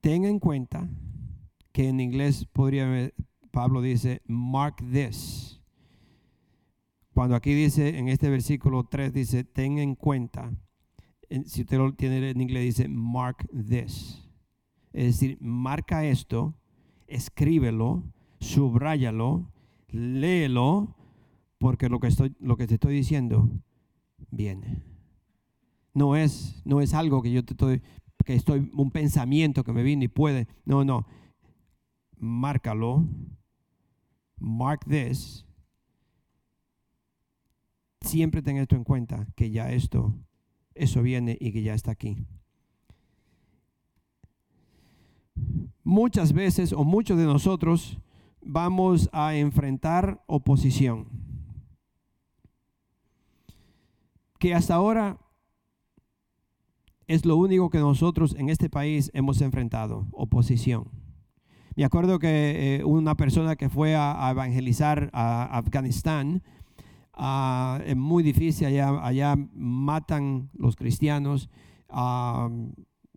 [0.00, 0.88] tenga en cuenta
[1.70, 3.12] que en inglés podría,
[3.52, 5.62] Pablo dice, mark this.
[7.14, 10.52] Cuando aquí dice, en este versículo 3 dice, tenga en cuenta,
[11.44, 14.28] si usted lo tiene en inglés dice, mark this.
[14.92, 16.56] Es decir, marca esto,
[17.06, 18.02] escríbelo,
[18.40, 19.48] subráyalo,
[19.90, 20.95] léelo,
[21.58, 23.48] porque lo que, estoy, lo que te estoy diciendo
[24.30, 24.82] viene.
[25.94, 27.82] No es, no es algo que yo te estoy,
[28.24, 30.46] que estoy, un pensamiento que me viene y puede.
[30.64, 31.06] No, no.
[32.18, 33.06] Márcalo.
[34.38, 35.46] Mark this.
[38.02, 40.14] Siempre ten esto en cuenta, que ya esto,
[40.74, 42.26] eso viene y que ya está aquí.
[45.82, 47.98] Muchas veces o muchos de nosotros
[48.42, 51.25] vamos a enfrentar oposición
[54.38, 55.18] que hasta ahora
[57.06, 60.90] es lo único que nosotros en este país hemos enfrentado, oposición.
[61.76, 66.42] Me acuerdo que eh, una persona que fue a, evangelizar a Afganistán,
[67.12, 71.50] ah, es muy difícil, allá, allá matan los cristianos,
[71.90, 72.48] ah,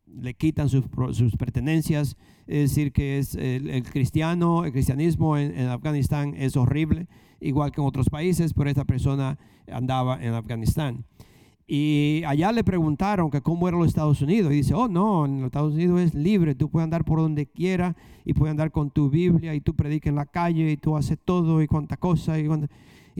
[0.05, 0.86] le quitan sus,
[1.38, 7.08] pertenencias, es decir, que es el, cristiano, el cristianismo en, en, Afganistán es horrible,
[7.39, 9.38] igual que en otros países, pero esta persona
[9.71, 11.05] andaba en Afganistán.
[11.71, 14.51] Y allá le preguntaron que cómo era los Estados Unidos.
[14.51, 17.45] Y dice, oh no, en los Estados Unidos es libre, tú puedes andar por donde
[17.45, 20.97] quiera y puedes andar con tu Biblia y tú predicas en la calle y tú
[20.97, 22.39] haces todo y cuánta cosa.
[22.39, 22.47] Y,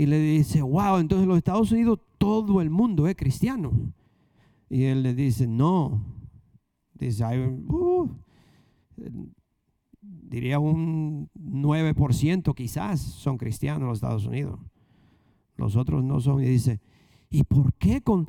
[0.07, 3.71] le dice, wow, entonces en los Estados Unidos todo el mundo es cristiano.
[4.67, 6.03] Y él le dice, no.
[6.95, 7.23] Dice,
[7.67, 8.09] uh,
[10.01, 14.59] diría un 9% quizás son cristianos en los Estados Unidos.
[15.59, 16.41] Los otros no son.
[16.41, 16.79] Y dice,
[17.29, 18.27] ¿Y por qué con,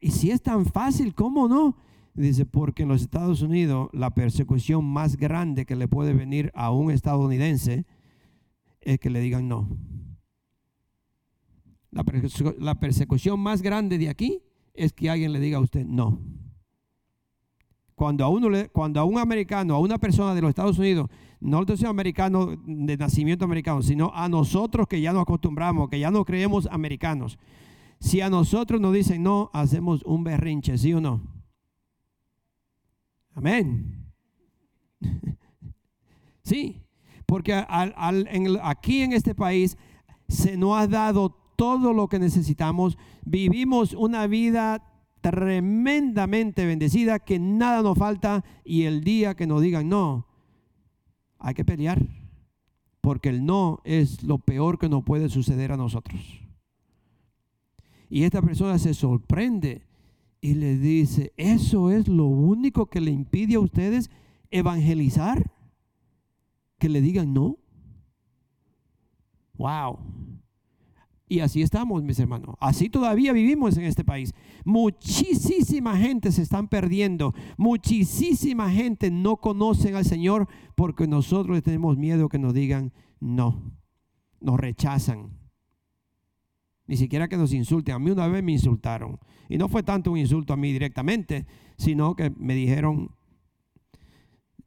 [0.00, 1.76] Y si es tan fácil, ¿cómo no?
[2.14, 6.70] Dice, porque en los Estados Unidos la persecución más grande que le puede venir a
[6.70, 7.86] un estadounidense
[8.80, 9.68] es que le digan no.
[11.90, 14.42] La, persecución más grande de aquí
[14.74, 16.20] es que alguien le diga a usted no.
[18.00, 21.60] Cuando a, uno cuando a un americano, a una persona de los Estados Unidos, no
[21.60, 26.24] el americano de nacimiento americano, sino a nosotros que ya nos acostumbramos, que ya no
[26.24, 27.38] creemos americanos,
[27.98, 31.20] si a nosotros nos dicen no, hacemos un berrinche, ¿sí o no?
[33.34, 34.10] Amén.
[36.42, 36.80] sí,
[37.26, 37.52] porque
[38.62, 39.76] aquí en este país
[40.26, 42.96] se nos ha dado todo lo que necesitamos.
[43.26, 44.89] Vivimos una vida
[45.20, 50.26] tremendamente bendecida, que nada nos falta y el día que nos digan no,
[51.38, 52.02] hay que pelear,
[53.00, 56.20] porque el no es lo peor que nos puede suceder a nosotros.
[58.08, 59.86] Y esta persona se sorprende
[60.40, 64.10] y le dice, ¿eso es lo único que le impide a ustedes
[64.50, 65.52] evangelizar?
[66.78, 67.58] Que le digan no.
[69.54, 69.98] Wow.
[71.30, 72.56] Y así estamos, mis hermanos.
[72.58, 74.34] Así todavía vivimos en este país.
[74.64, 77.34] Muchísima gente se están perdiendo.
[77.56, 83.62] Muchísima gente no conocen al Señor porque nosotros tenemos miedo que nos digan no.
[84.40, 85.30] Nos rechazan.
[86.88, 87.94] Ni siquiera que nos insulten.
[87.94, 89.20] A mí una vez me insultaron.
[89.48, 93.14] Y no fue tanto un insulto a mí directamente, sino que me dijeron,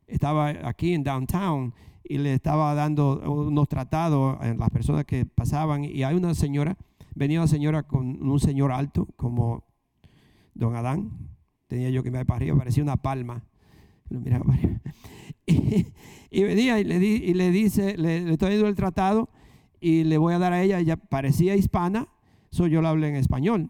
[0.08, 5.86] estaba aquí en downtown y le estaba dando unos tratados a las personas que pasaban
[5.86, 6.78] y hay una señora,
[7.16, 9.64] venía una señora con un señor alto como
[10.54, 11.12] don Adán,
[11.68, 13.44] tenía yo que me para arriba, parecía una palma.
[14.10, 14.80] Lo miraba para arriba.
[16.36, 19.30] Y, venía y le, y le dice, le, estoy dando el tratado
[19.80, 22.08] y le voy a dar a ella, ella parecía hispana,
[22.50, 23.70] so yo la hablé en español.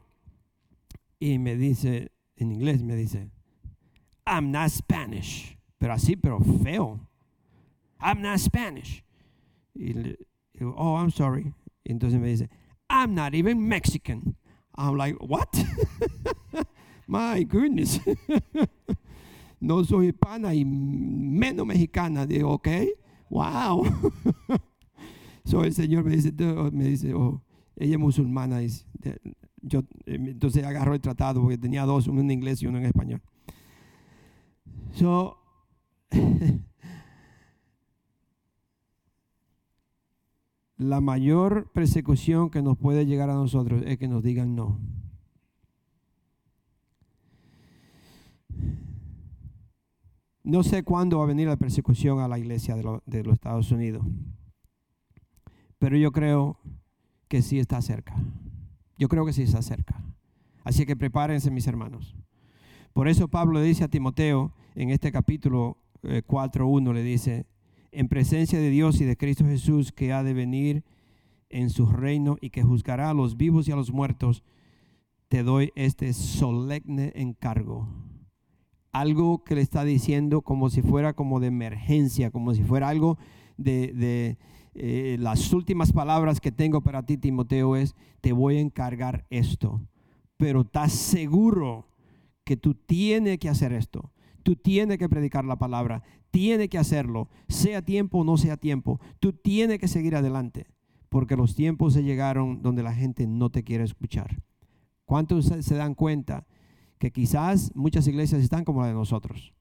[1.19, 3.31] Y me dice, en inglés me dice,
[4.25, 6.97] I'm not Spanish, pero así, pero feo.
[7.99, 9.03] I'm not Spanish.
[9.75, 10.17] Y le
[10.61, 11.53] oh, I'm sorry.
[11.83, 12.49] Y entonces me dice,
[12.89, 14.37] I'm not even Mexican.
[14.77, 15.53] I'm like, what?
[17.07, 17.99] My goodness.
[19.59, 22.25] no soy hispana y menos mexicana.
[22.25, 22.69] Digo, ok,
[23.29, 23.83] wow.
[25.43, 26.31] so el Señor me dice,
[26.71, 27.41] me dice, oh,
[27.75, 28.61] ella es musulmana.
[29.61, 32.85] yo, eh, entonces agarró el tratado porque tenía dos, uno en inglés y uno en
[32.85, 33.21] español.
[34.93, 35.42] So,
[40.78, 44.80] la mayor persecución que nos puede llegar a nosotros es que nos digan no.
[50.43, 54.06] No sé cuándo va a venir la persecución a la iglesia de, los Estados Unidos,
[55.80, 56.60] pero yo creo
[57.30, 58.13] que sí está cerca.
[58.97, 60.04] Yo creo que sí está cerca.
[60.65, 62.15] Así que prepárense mis hermanos.
[62.91, 67.45] Por eso Pablo dice a Timoteo en este capítulo 4.1, eh, le dice,
[67.91, 70.83] en presencia de Dios y de Cristo Jesús que ha de venir
[71.49, 74.43] en su reino y que juzgará a los vivos y a los muertos,
[75.29, 77.87] te doy este solemne encargo.
[78.91, 83.17] Algo que le está diciendo como si fuera como de emergencia, como si fuera algo
[83.57, 84.37] de,
[84.75, 89.81] eh, las últimas palabras que tengo para ti, Timoteo, es, te voy a encargar esto.
[90.37, 91.87] Pero estás seguro
[92.43, 94.12] que tú tienes que hacer esto.
[94.43, 98.99] Tú tienes que predicar la palabra, tienes que hacerlo, sea tiempo o no sea tiempo.
[99.19, 100.67] Tú tienes que seguir adelante,
[101.10, 104.41] porque los tiempos se llegaron donde la gente no te quiere escuchar.
[105.06, 106.45] ¿Cuántos se dan cuenta
[106.97, 109.53] que quizás muchas iglesias están como la de nosotros?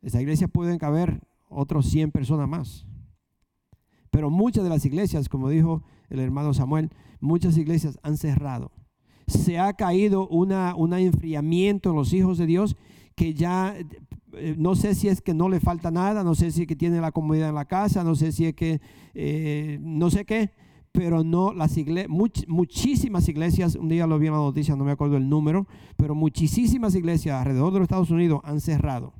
[0.00, 2.86] Esa iglesia pueden caber otros 100 personas más.
[4.10, 8.72] Pero muchas de las iglesias, como dijo el hermano Samuel, muchas iglesias han cerrado.
[9.26, 12.76] Se ha caído una, un enfriamiento en los hijos de Dios
[13.22, 13.76] que ya
[14.32, 16.74] eh, no sé si es que no le falta nada, no sé si es que
[16.74, 18.80] tiene la comodidad en la casa, no sé si es que
[19.14, 20.50] eh, no sé qué,
[20.90, 22.10] pero no las iglesias,
[22.48, 26.16] muchísimas iglesias, un día lo vi en la noticia, no me acuerdo el número, pero
[26.16, 29.14] muchísimas iglesias alrededor de los Estados Unidos han cerrado,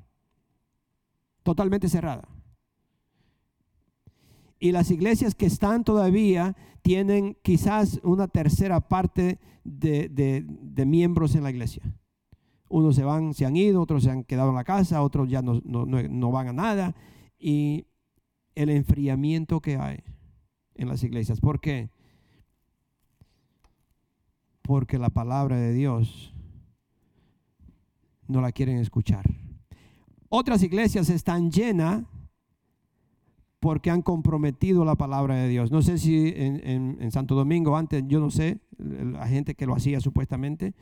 [1.44, 2.26] totalmente cerrada.
[4.58, 11.50] Y las iglesias que están todavía tienen quizás una tercera parte de miembros en la
[11.50, 11.84] iglesia.
[12.72, 15.42] Unos se van, se han ido, otros se han quedado en la casa, otros ya
[15.42, 16.94] no, no, van a nada.
[17.38, 17.84] Y
[18.54, 19.98] el enfriamiento que hay
[20.74, 21.38] en las iglesias.
[21.38, 21.90] ¿Por qué?
[24.62, 26.32] Porque la palabra de Dios
[28.26, 29.26] no la quieren escuchar.
[30.30, 32.04] Otras iglesias están llenas
[33.60, 35.70] porque han comprometido la palabra de Dios.
[35.70, 40.00] No sé si en, Santo Domingo antes, yo no sé, la gente que lo hacía
[40.00, 40.74] supuestamente,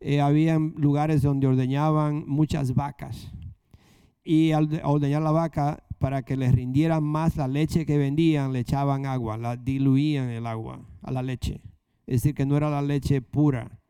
[0.00, 3.32] eh, habían lugares donde ordeñaban muchas vacas.
[4.24, 8.52] Y al de- ordeñar la vaca, para que les rindiera más la leche que vendían,
[8.52, 11.62] le echaban agua, la diluían el agua a la leche.
[12.06, 13.80] Es decir, que no era la leche pura.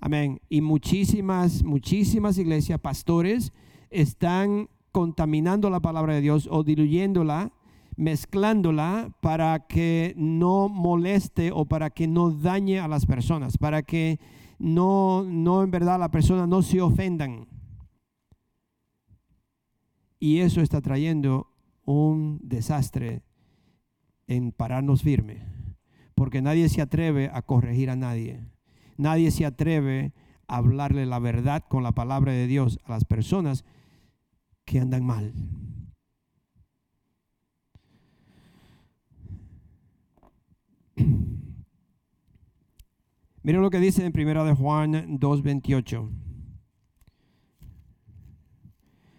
[0.00, 0.40] Amén.
[0.48, 3.52] Y muchísimas, muchísimas iglesias, pastores,
[3.90, 7.52] están contaminando la palabra de Dios o diluyéndola,
[7.96, 14.20] mezclándola para que no moleste o para que no dañe a las personas, para que
[14.58, 17.48] no, no en verdad la persona no se ofendan.
[20.18, 21.48] Y eso está trayendo
[21.84, 23.22] un desastre
[24.26, 25.42] en pararnos firme,
[26.14, 28.46] porque nadie se atreve a corregir a nadie.
[28.96, 30.12] Nadie se atreve
[30.48, 33.64] a hablarle la verdad con la palabra de Dios a las personas
[34.64, 35.32] que andan mal.
[43.46, 46.10] Miren lo que dice en primera de Juan 2:28.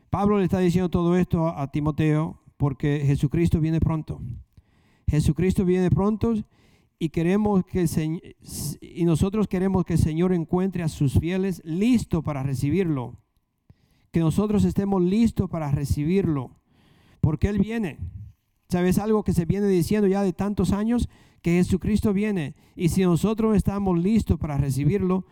[0.09, 4.19] Pablo le está diciendo todo esto a Timoteo porque Jesucristo viene pronto.
[5.09, 6.33] Jesucristo viene pronto
[6.99, 8.21] y queremos que el
[8.81, 13.15] y nosotros queremos que el Señor encuentre a sus fieles listos para recibirlo.
[14.11, 16.51] Que nosotros estemos listos para recibirlo,
[17.21, 17.97] porque él viene.
[18.67, 21.07] ¿Sabes algo que se viene diciendo ya de tantos años?
[21.47, 22.55] Que Jesucristo viene.
[22.75, 25.25] Y si nosotros estamos listos para recibirlo,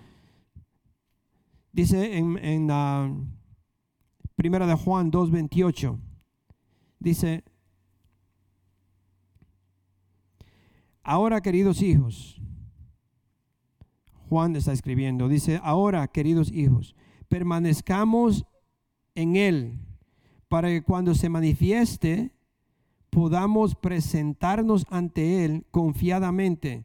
[1.74, 3.14] dice en, en ah,
[4.38, 6.00] Primera de Juan 2.28,
[7.00, 7.44] dice,
[11.04, 12.42] ahora queridos hijos,
[14.30, 16.96] Juan está escribiendo, dice, ahora queridos hijos,
[17.28, 18.46] permanezcamos
[19.16, 19.80] en Él
[20.48, 22.32] para que cuando se manifieste
[23.16, 26.84] podamos presentarnos ante Él confiadamente,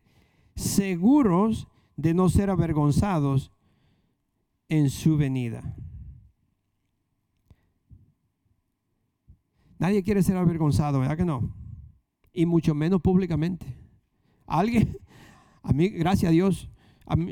[0.55, 1.67] seguros
[1.97, 3.51] de no ser avergonzados
[4.69, 5.75] en su venida.
[9.81, 11.53] Nadie quiere ser avergonzado, ¿verdad que no?
[12.33, 13.67] Y mucho menos públicamente.
[14.47, 14.99] Alguien,
[15.65, 16.71] a mí, gracias a Dios,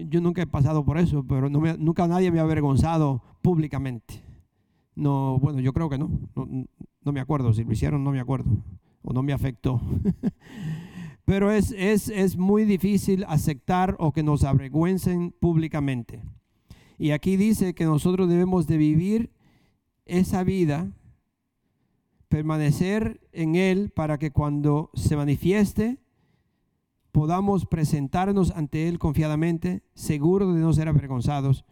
[0.09, 4.25] yo nunca he pasado por eso, pero nunca nadie me ha avergonzado públicamente.
[4.97, 6.11] No, bueno, yo creo que no.
[6.35, 8.51] no me acuerdo, si lo hicieron no me acuerdo,
[9.13, 9.81] no me afectó.
[11.25, 16.23] pero es, es, es muy difícil aceptar o que nos avergüencen públicamente.
[16.99, 19.31] Y aquí dice que nosotros debemos de vivir
[20.07, 20.91] esa vida
[22.29, 25.99] permanecer en Él para que cuando se manifieste
[27.13, 31.65] podamos presentarnos ante Él confiadamente, seguros de no ser avergonzados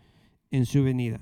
[0.50, 1.20] en su venida.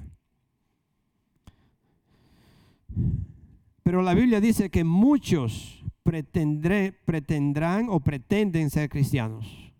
[3.83, 9.73] Pero la Biblia dice que muchos pretendré- pretendrán o pretenden ser cristianos.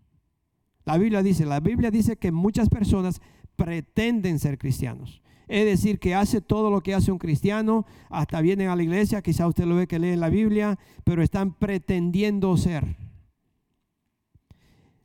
[0.83, 3.21] La Biblia dice, la Biblia dice que muchas personas
[3.55, 5.21] pretenden ser cristianos.
[5.47, 9.21] Es decir, que hace todo lo que hace un cristiano, hasta vienen a la iglesia,
[9.21, 12.97] quizá usted lo ve que lee en la Biblia, pero están pretendiendo ser.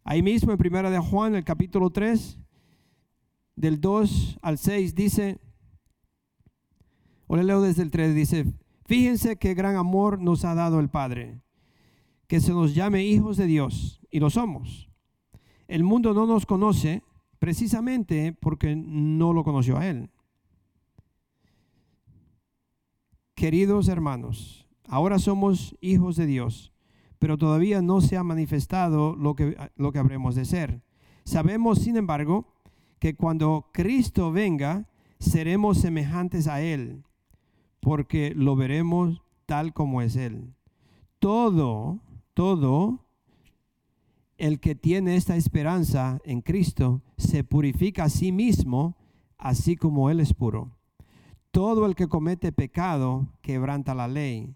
[0.03, 2.39] Ahí mismo en Primera de Juan, el capítulo 3,
[3.55, 5.39] del 2 al 6, dice,
[7.27, 8.47] o le leo desde el 3, dice,
[8.91, 11.41] fíjense qué gran amor nos ha dado el Padre,
[12.27, 14.91] que se nos llame hijos de Dios, y lo somos.
[15.69, 17.05] El mundo no nos conoce
[17.39, 20.11] precisamente porque no lo conoció a Él.
[23.37, 26.73] Queridos hermanos, ahora somos hijos de Dios,
[27.21, 30.83] pero todavía no se ha manifestado lo que, lo que habremos de ser.
[31.23, 32.57] Sabemos, sin embargo,
[32.99, 34.89] que cuando Cristo venga,
[35.21, 37.05] seremos semejantes a Él,
[37.81, 40.55] porque lo veremos tal como es Él.
[41.19, 42.01] Todo,
[42.35, 43.05] todo
[44.39, 48.97] el que tiene esta esperanza en Cristo se purifica a sí mismo,
[49.37, 50.77] así como Él es puro.
[51.51, 54.55] Todo el que comete pecado quebranta la ley.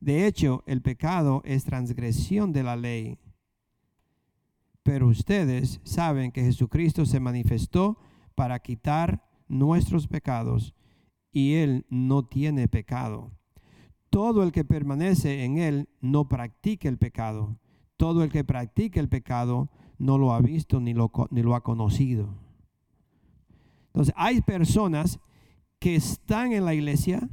[0.00, 3.18] De hecho, el pecado es transgresión de la ley.
[4.82, 7.98] Pero ustedes saben que Jesucristo se manifestó
[8.36, 10.74] para quitar nuestros pecados
[11.36, 13.30] y Él no tiene pecado.
[14.08, 17.58] Todo el que permanece en Él no practica el pecado.
[17.98, 19.68] Todo el que practica el pecado
[19.98, 22.34] no lo ha visto ni lo, ni lo ha conocido.
[23.88, 25.20] Entonces, hay personas
[25.78, 27.28] que están en la iglesia,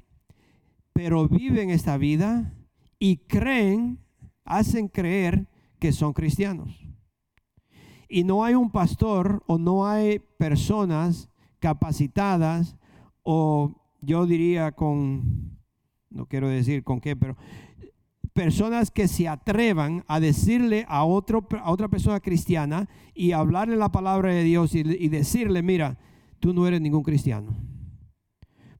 [0.92, 2.54] pero viven esta vida
[3.00, 4.00] y creen,
[4.44, 5.48] hacen creer
[5.80, 6.78] que son cristianos.
[8.10, 11.30] Y no hay un pastor o no hay personas
[11.62, 12.76] capacitadas
[13.24, 15.58] o yo diría con,
[16.10, 17.38] no quiero decir con qué, pero
[18.34, 23.92] personas que se atrevan a decirle a, otro, a otra persona cristiana y hablarle la
[23.92, 25.98] palabra de Dios y, decirle, mira,
[26.40, 27.56] tú no eres ningún cristiano.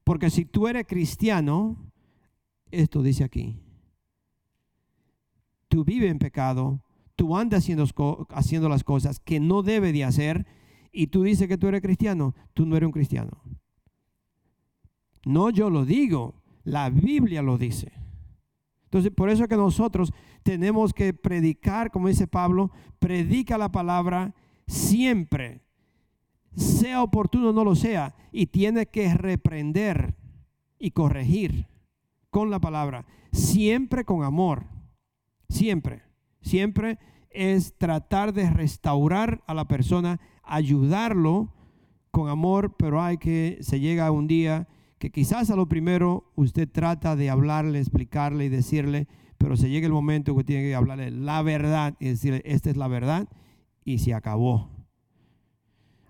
[0.02, 1.76] Porque si tú eres cristiano,
[2.70, 3.60] esto dice aquí,
[5.68, 6.82] tú vives en pecado,
[7.16, 7.86] tú andas haciendo,
[8.30, 10.46] haciendo las cosas que no debe de hacer
[10.92, 13.40] y tú dices que tú eres cristiano, tú no eres un cristiano.
[15.24, 17.92] No yo lo digo, la Biblia lo dice.
[18.84, 20.12] Entonces, por eso que nosotros
[20.42, 24.34] tenemos que predicar, como dice Pablo, predica la palabra
[24.66, 25.62] siempre,
[26.54, 30.14] sea oportuno o no lo sea, y tiene que reprender
[30.78, 31.66] y corregir
[32.30, 34.64] con la palabra, siempre con amor,
[35.48, 36.02] siempre,
[36.40, 36.98] siempre
[37.30, 41.52] es tratar de restaurar a la persona, ayudarlo
[42.10, 44.68] con amor, pero hay que, se llega un día
[45.04, 49.86] que quizás a lo primero usted trata de hablarle, explicarle y decirle, pero se llega
[49.86, 53.28] el momento que tiene que hablarle la verdad y decirle, esta es la verdad
[53.84, 54.70] y se acabó.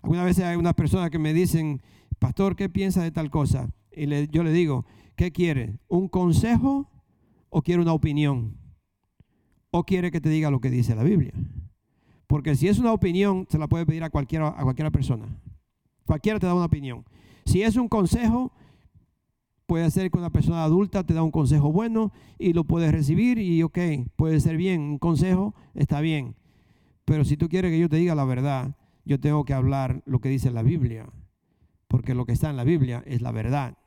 [0.01, 1.81] Algunas veces hay unas personas que me dicen,
[2.19, 3.69] pastor, ¿qué piensa de tal cosa?
[3.91, 4.85] Y yo le digo,
[5.17, 5.77] ¿qué quiere?
[5.89, 6.89] ¿Un consejo
[7.49, 8.55] o quiere una opinión?
[9.71, 11.33] ¿O quiere que te diga lo que dice la Biblia?
[12.27, 15.25] Porque si es una opinión, se la puede pedir a cualquiera, a cualquiera persona.
[16.05, 17.03] Cualquiera te da una opinión.
[17.43, 18.53] Si es un consejo,
[19.65, 23.39] Puede ser que una persona adulta te da un consejo bueno y lo puedes recibir
[23.39, 23.79] y ok,
[24.15, 26.35] puede ser bien, un consejo está bien.
[27.03, 30.19] Pero si tú quieres que yo te diga la verdad, yo tengo que hablar lo
[30.19, 31.09] que dice la Biblia,
[31.87, 33.77] porque lo que está en la Biblia es la verdad.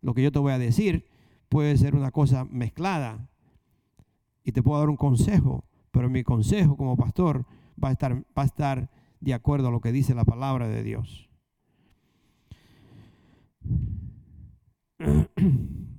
[0.00, 1.06] Lo que yo te voy a decir
[1.48, 3.28] puede ser una cosa mezclada
[4.44, 7.46] y te puedo dar un consejo, pero mi consejo como pastor
[7.82, 8.90] va a estar, va a estar
[9.20, 11.28] de acuerdo a lo que dice la palabra de Dios.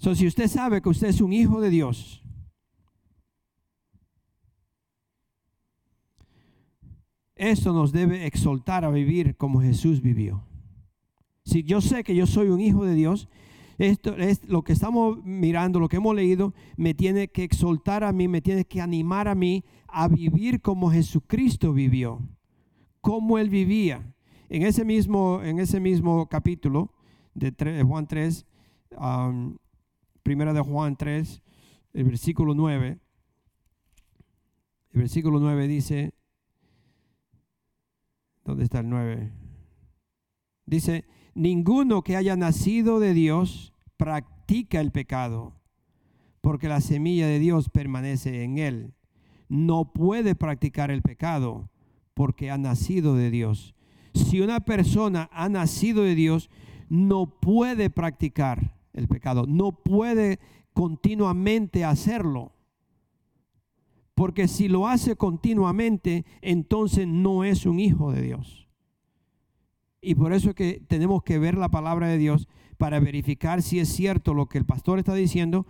[0.00, 2.22] So, si usted sabe que usted es un hijo de Dios,
[7.36, 10.42] esto nos debe exaltar a vivir como Jesús vivió.
[11.44, 13.28] Si yo sé que yo soy un hijo de Dios,
[13.76, 18.12] esto es lo que estamos mirando, lo que hemos leído, me tiene que exaltar a
[18.12, 22.26] mí, me tiene que animar a mí a vivir como Jesucristo vivió,
[23.02, 24.14] como Él vivía.
[24.52, 26.92] En ese mismo, en ese mismo capítulo
[27.34, 28.44] de Juan 3,
[30.24, 31.40] primera de Juan 3,
[31.92, 32.98] el versículo 9,
[34.92, 36.14] el versículo 9 dice,
[38.44, 39.32] ¿dónde está el 9?
[40.66, 45.60] Dice, ninguno que haya nacido de Dios practica el pecado,
[46.40, 48.94] porque la semilla de Dios permanece en él.
[49.48, 51.70] No puede practicar el pecado,
[52.14, 53.76] porque ha nacido de Dios
[54.14, 56.50] si una persona ha nacido de Dios,
[56.88, 60.38] no puede practicar el pecado, no puede
[60.72, 62.52] continuamente hacerlo.
[64.14, 68.68] Porque si lo hace continuamente, entonces no es un hijo de Dios.
[70.02, 73.78] Y por eso es que tenemos que ver la palabra de Dios para verificar si
[73.78, 75.66] es cierto lo que el pastor está diciendo,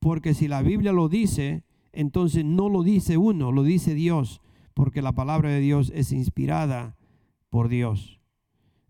[0.00, 4.40] porque si la Biblia lo dice, entonces no lo dice uno, lo dice Dios,
[4.74, 6.97] porque la palabra de Dios es inspirada
[7.50, 8.20] por Dios.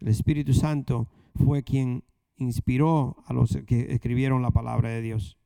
[0.01, 2.05] El Espíritu Santo fue quien
[2.37, 5.37] inspiró a los que escribieron la palabra de Dios.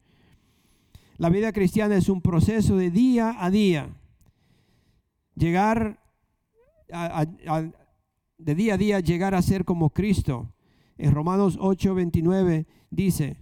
[1.17, 3.95] La vida cristiana es un proceso de día a día.
[5.35, 6.01] Llegar
[8.39, 10.53] de día a día, llegar a ser como Cristo.
[10.99, 13.37] En Romanos 8, 29 dice,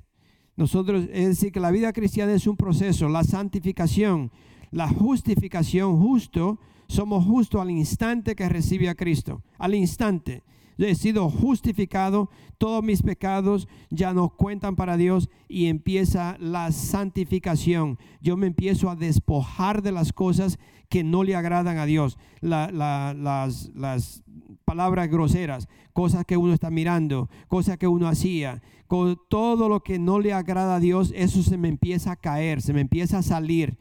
[0.56, 4.30] nosotros, es decir, que la vida cristiana es un proceso, la santificación,
[4.70, 6.58] la justificación justo
[6.90, 9.42] somos justos al instante que recibe a Cristo.
[9.58, 10.42] Al instante.
[10.76, 16.72] Yo he sido justificado, todos mis pecados ya no cuentan para Dios y empieza la
[16.72, 17.98] santificación.
[18.20, 24.22] Yo me empiezo a despojar de las cosas que no le agradan a Dios, las,
[24.64, 29.98] palabras groseras, cosas que uno está mirando, cosas que uno hacía, con todo lo que
[29.98, 33.22] no le agrada a Dios, eso se me empieza a caer, se me empieza a
[33.22, 33.78] salir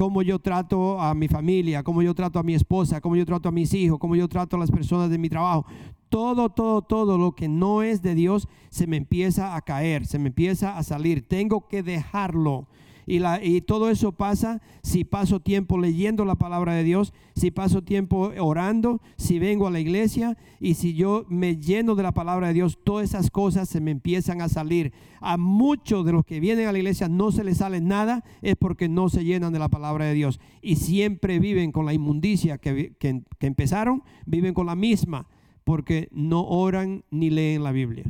[0.00, 3.50] cómo yo trato a mi familia, cómo yo trato a mi esposa, cómo yo trato
[3.50, 5.66] a mis hijos, cómo yo trato a las personas de mi trabajo.
[6.08, 10.18] Todo, todo, todo lo que no es de Dios se me empieza a caer, se
[10.18, 11.28] me empieza a salir.
[11.28, 12.66] Tengo que dejarlo.
[13.12, 18.32] Y, todo eso pasa si paso tiempo leyendo la palabra de Dios, si paso tiempo
[18.38, 22.54] orando, si vengo a la iglesia y si yo me lleno de la palabra de
[22.54, 24.92] Dios, todas esas cosas se me empiezan a salir.
[25.20, 28.54] A muchos de los que vienen a la iglesia no se les sale nada, es
[28.54, 30.38] porque no se llenan de la palabra de Dios.
[30.62, 35.26] Y siempre viven con la inmundicia que, que empezaron, viven con la misma,
[35.64, 38.04] porque no oran ni leen la Biblia.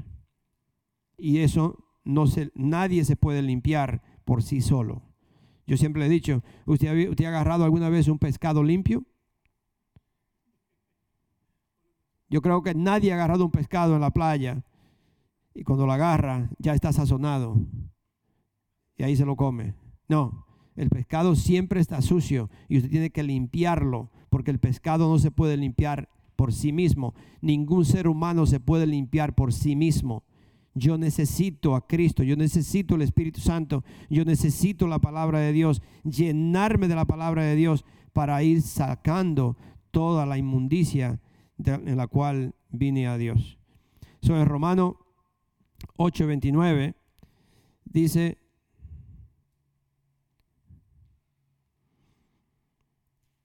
[1.17, 5.03] Y eso no se, nadie se puede limpiar por sí solo.
[5.67, 9.05] Yo siempre le he dicho, ¿usted, ¿usted ha agarrado alguna vez un pescado limpio?
[12.29, 14.65] Yo creo que nadie ha agarrado un pescado en la playa
[15.55, 17.57] y cuando lo agarra ya está sazonado
[18.97, 19.75] y ahí se lo come.
[20.09, 20.47] No,
[20.77, 25.31] el pescado siempre está sucio y usted tiene que limpiarlo porque el pescado no se
[25.31, 27.15] puede limpiar por sí mismo.
[27.41, 30.25] Ningún ser humano se puede limpiar por sí mismo.
[30.75, 35.83] Yo necesito a Cristo, yo necesito el Espíritu Santo, yo necesito la palabra de Dios,
[36.05, 39.57] llenarme de la palabra de Dios para ir sacando
[39.91, 41.21] toda la inmundicia
[41.65, 43.59] en la cual vine a Dios.
[44.23, 44.99] Soy en Romano
[45.97, 46.95] 8:29
[47.85, 48.39] dice,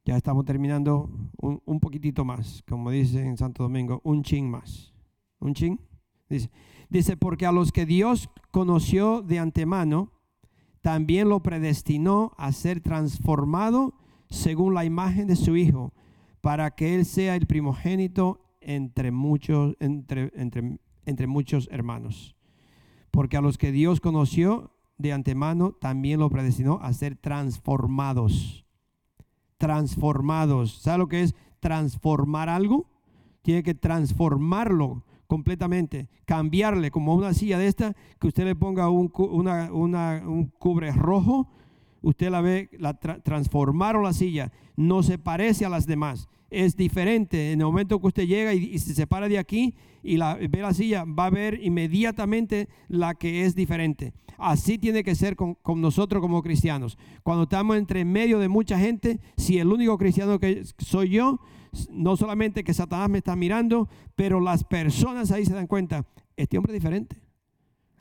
[0.06, 4.94] ya estamos terminando un, un, poquitito más, como dice en Santo Domingo, un ching más.
[5.40, 5.80] Un ching.
[6.30, 6.50] Dice,
[6.90, 10.12] dice, porque a los que Dios conoció de antemano,
[10.82, 13.96] también lo predestinó a ser transformado
[14.30, 15.94] según la imagen de su Hijo
[16.42, 22.36] para que Él sea el primogénito entre muchos, entre, entre, entre muchos hermanos.
[23.10, 28.66] Porque a los que Dios conoció de antemano, también lo predestinó a ser transformados.
[29.58, 30.82] Transformados.
[30.82, 32.90] ¿Sabe lo que es transformar algo?
[33.42, 39.12] Tiene que transformarlo completamente, cambiarle como una silla de esta, que usted le ponga un,
[39.16, 41.50] una, un cubre rojo,
[42.02, 47.52] usted la ve, la transformaron la silla, no se parece a las demás es diferente.
[47.52, 50.74] En el momento que usted llega y, se separa de aquí y la, ve la
[50.74, 54.14] silla, va a ver inmediatamente la que es diferente.
[54.38, 56.98] Así tiene que ser con, nosotros como cristianos.
[57.24, 61.40] Cuando estamos entre medio de mucha gente, si el único cristiano que soy yo,
[61.92, 66.06] no solamente que Satanás me está mirando, pero las personas ahí se dan cuenta,
[66.36, 67.18] este hombre es diferente.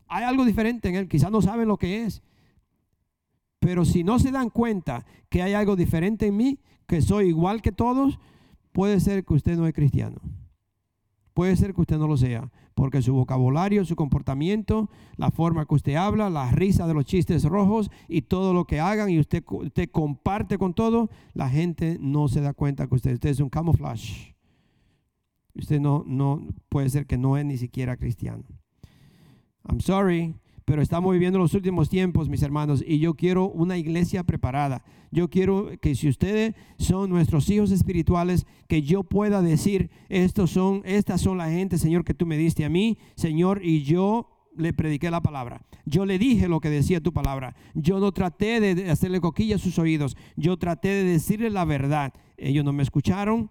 [0.07, 2.23] Hay algo diferente en él, quizás no saben lo que es.
[3.59, 7.63] Pero si no se dan cuenta que hay algo diferente en mí, que soy igual
[7.63, 8.19] que todos,
[8.73, 10.21] puede ser que usted no es cristiano.
[11.33, 15.75] Puede ser que usted no lo sea, porque su vocabulario, su comportamiento, la forma que
[15.75, 19.45] usted habla, la risa de los chistes rojos y todo lo que hagan y usted,
[19.49, 23.51] usted comparte con todo, la gente no se da cuenta que usted, usted es un
[23.51, 24.35] camouflage.
[25.55, 28.43] Usted no, no puede ser que no es ni siquiera cristiano.
[29.69, 34.25] I'm sorry, pero estamos viviendo los últimos tiempos, mis hermanos, y yo quiero una iglesia
[34.25, 34.83] preparada.
[35.11, 40.83] Yo quiero que si ustedes son nuestros hijos espirituales, que yo pueda decir, estos son,
[40.85, 44.73] estas son la gente, Señor, que tú me diste a mí, Señor, y yo le
[44.73, 45.63] prediqué la palabra.
[45.85, 47.55] Yo le dije lo que decía tu palabra.
[47.75, 50.17] Yo no traté de hacerle coquilla a sus oídos.
[50.37, 52.15] Yo traté de decirle la verdad.
[52.37, 53.51] Ellos no me escucharon.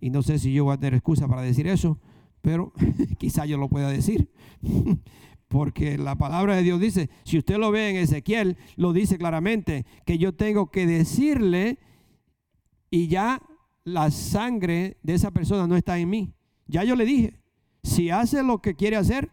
[0.00, 1.98] Y no sé si yo voy a tener excusa para decir eso,
[2.40, 2.72] pero
[3.18, 4.30] quizá yo lo pueda decir.
[5.50, 9.84] Porque la palabra de Dios dice, si usted lo ve en Ezequiel, lo dice claramente,
[10.06, 11.80] que yo tengo que decirle
[12.88, 13.42] y ya
[13.82, 16.32] la sangre de esa persona no está en mí.
[16.68, 17.40] Ya yo le dije,
[17.82, 19.28] si hace lo que quiere hacer,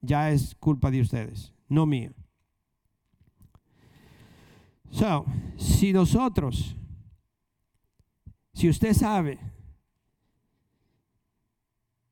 [0.00, 2.12] ya es culpa de ustedes, no mía.
[4.92, 5.26] So,
[5.56, 6.76] si nosotros,
[8.52, 9.40] si usted sabe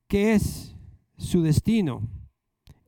[0.09, 0.75] qué es
[1.15, 2.01] su destino,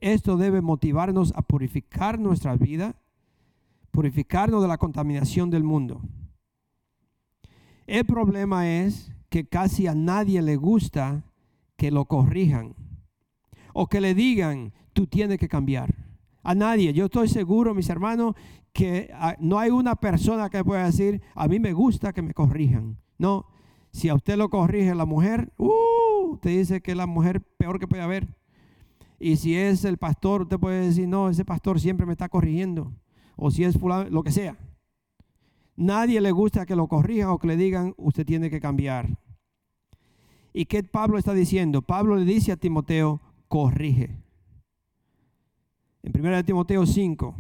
[0.02, 2.96] esto debe motivarnos a purificar nuestra vida,
[3.92, 6.02] purificarnos de la contaminación del mundo.
[7.88, 11.24] El problema es que casi a nadie le gusta
[11.78, 12.76] que lo corrijan
[13.74, 15.94] o que le digan, tú tienes que cambiar.
[16.42, 16.94] A nadie.
[16.94, 18.36] Yo estoy seguro, mis hermanos,
[18.72, 22.34] que ah, no hay una persona que pueda decir, a mí me gusta que me
[22.34, 22.98] corrijan.
[23.18, 23.48] No,
[23.92, 27.88] si a usted lo corrige la mujer, uh, te dice que la mujer peor que
[27.88, 28.28] puede haber.
[29.20, 32.94] Y si es el pastor, usted puede decir, no, ese pastor siempre me está corrigiendo.
[33.36, 34.58] O si es fulano, lo que sea.
[35.76, 39.18] Nadie le gusta que lo corrijan o que le digan, usted tiene que cambiar.
[40.54, 41.82] ¿Y qué Pablo está diciendo?
[41.82, 44.18] Pablo le dice a Timoteo, corrige.
[46.02, 47.36] En 1 Timoteo 5,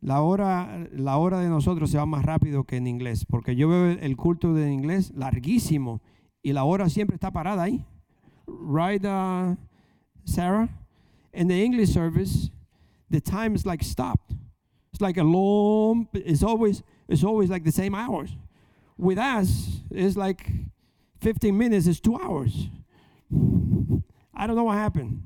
[0.00, 3.68] la hora, la hora de nosotros se va más rápido que en inglés, porque yo
[3.68, 6.02] veo el culto de inglés larguísimo
[6.42, 7.86] y la hora siempre está parada ahí
[8.46, 9.54] right, uh,
[10.24, 10.68] Sarah?
[11.32, 12.50] In the English service,
[13.10, 14.32] the time is like stopped.
[14.92, 16.08] It's like a long.
[16.14, 18.30] It's always it's always like the same hours.
[18.96, 20.50] With us, it's like
[21.20, 22.68] 15 minutes is two hours.
[24.34, 25.22] I don't know what happened.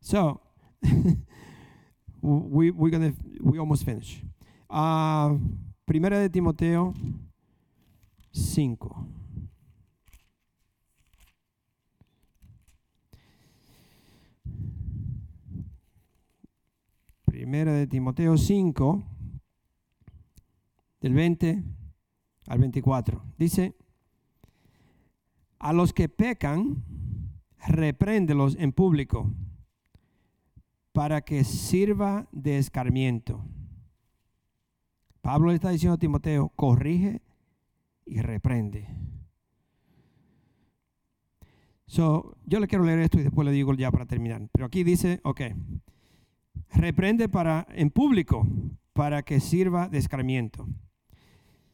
[0.00, 0.40] So
[2.20, 4.20] we we're gonna we almost finish.
[4.68, 5.36] Uh,
[5.86, 6.94] Primera de Timoteo
[8.34, 8.76] 5.
[17.34, 19.02] Primera de Timoteo 5,
[21.00, 21.64] del 20
[22.46, 23.24] al 24.
[23.36, 23.74] Dice,
[25.58, 26.84] a los que pecan,
[27.66, 29.34] repréndelos en público
[30.92, 33.44] para que sirva de escarmiento.
[35.20, 37.20] Pablo está diciendo a Timoteo, corrige
[38.06, 38.86] y reprende.
[41.86, 44.48] So, yo le quiero leer esto y después le digo ya para terminar.
[44.52, 45.40] Pero aquí dice, ok,
[46.70, 48.46] reprende para, en público
[48.92, 50.66] para que sirva de escarmiento.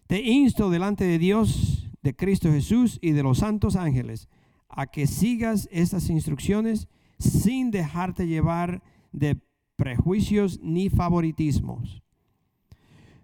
[0.07, 4.29] Te insto delante de Dios, de Cristo Jesús y de los santos ángeles
[4.69, 9.41] a que sigas estas instrucciones sin dejarte llevar de
[9.77, 12.03] prejuicios ni favoritismos.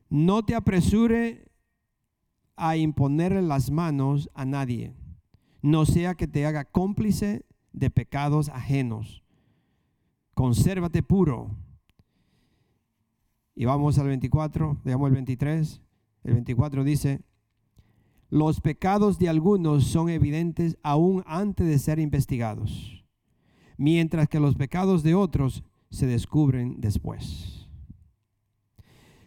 [0.09, 1.49] No te apresure
[2.57, 4.95] a imponerle las manos a nadie,
[5.63, 9.23] no sea que te haga cómplice de pecados ajenos.
[10.37, 11.49] Consérvate puro.
[13.55, 15.81] Y vamos al 24, digamos el 23.
[16.25, 17.23] El 24 dice,
[18.29, 23.03] los pecados de algunos son evidentes aún antes de ser investigados,
[23.79, 27.67] mientras que los pecados de otros se descubren después.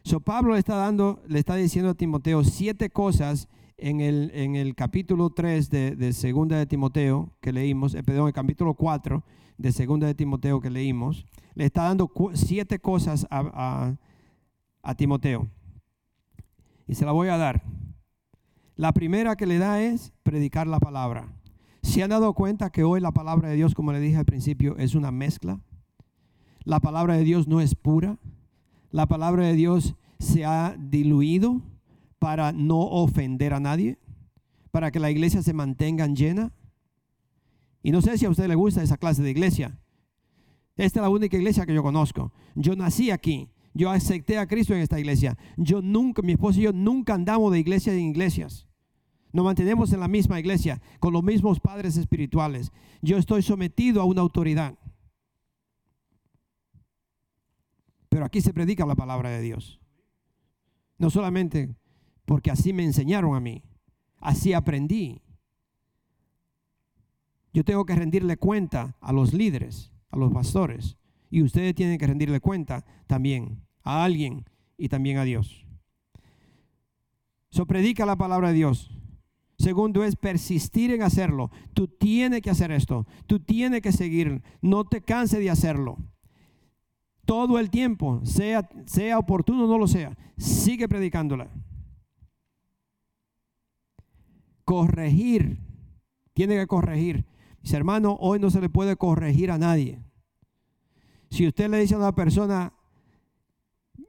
[0.04, 4.76] So Pablo está dando, le está diciendo a Timoteo siete cosas en el, en el
[4.76, 9.24] capítulo 3 de, de, Segunda de Timoteo que leímos, perdón, el capítulo 4
[9.60, 13.96] de Segunda de Timoteo que leímos, le está dando siete cosas a, a,
[14.82, 15.48] a Timoteo
[16.88, 17.62] y se la voy a dar.
[18.76, 21.28] La primera que le da es predicar la palabra.
[21.84, 24.78] ¿Se han dado cuenta que hoy la palabra de Dios, como le dije al principio,
[24.78, 25.60] es una mezcla?
[26.64, 28.18] La palabra de Dios no es pura.
[28.92, 31.62] La palabra de Dios se ha diluido
[32.18, 33.98] para no ofender a nadie,
[34.72, 36.54] para que la iglesia se mantenga llena.
[37.82, 39.80] Y no sé si a usted le gusta esa clase de iglesia.
[40.76, 42.32] Esta es la única iglesia que yo conozco.
[42.56, 43.50] Yo nací aquí.
[43.74, 45.38] Yo acepté a Cristo en esta iglesia.
[45.58, 48.68] Yo nunca, mi esposo y yo nunca andamos de iglesia en iglesias.
[49.32, 52.72] Nos mantenemos en la misma iglesia, con los mismos padres espirituales.
[53.02, 54.78] Yo estoy sometido a una autoridad.
[58.10, 59.80] Pero aquí se predica la palabra de Dios.
[60.98, 61.76] No solamente
[62.26, 63.64] porque así me enseñaron a mí,
[64.20, 65.22] así aprendí.
[67.54, 70.98] Yo tengo que rendirle cuenta a los líderes, a los pastores,
[71.30, 74.46] y ustedes tienen que rendirle cuenta también a alguien
[74.78, 75.66] y también a Dios.
[77.50, 78.92] So predica la palabra de Dios.
[79.58, 81.52] Segundo es persistir en hacerlo.
[81.74, 83.06] Tú tienes que hacer esto.
[83.28, 84.42] Tú tienes que seguir.
[84.62, 85.98] No te canses de hacerlo.
[87.26, 91.52] Todo el tiempo, sea, sea oportuno o no lo sea, sigue predicándola.
[94.64, 95.60] Corregir.
[96.34, 97.26] Tiene que corregir.
[97.62, 100.02] Mis hermanos, hoy no se le puede corregir a nadie.
[101.30, 102.74] Si usted le dice a una persona,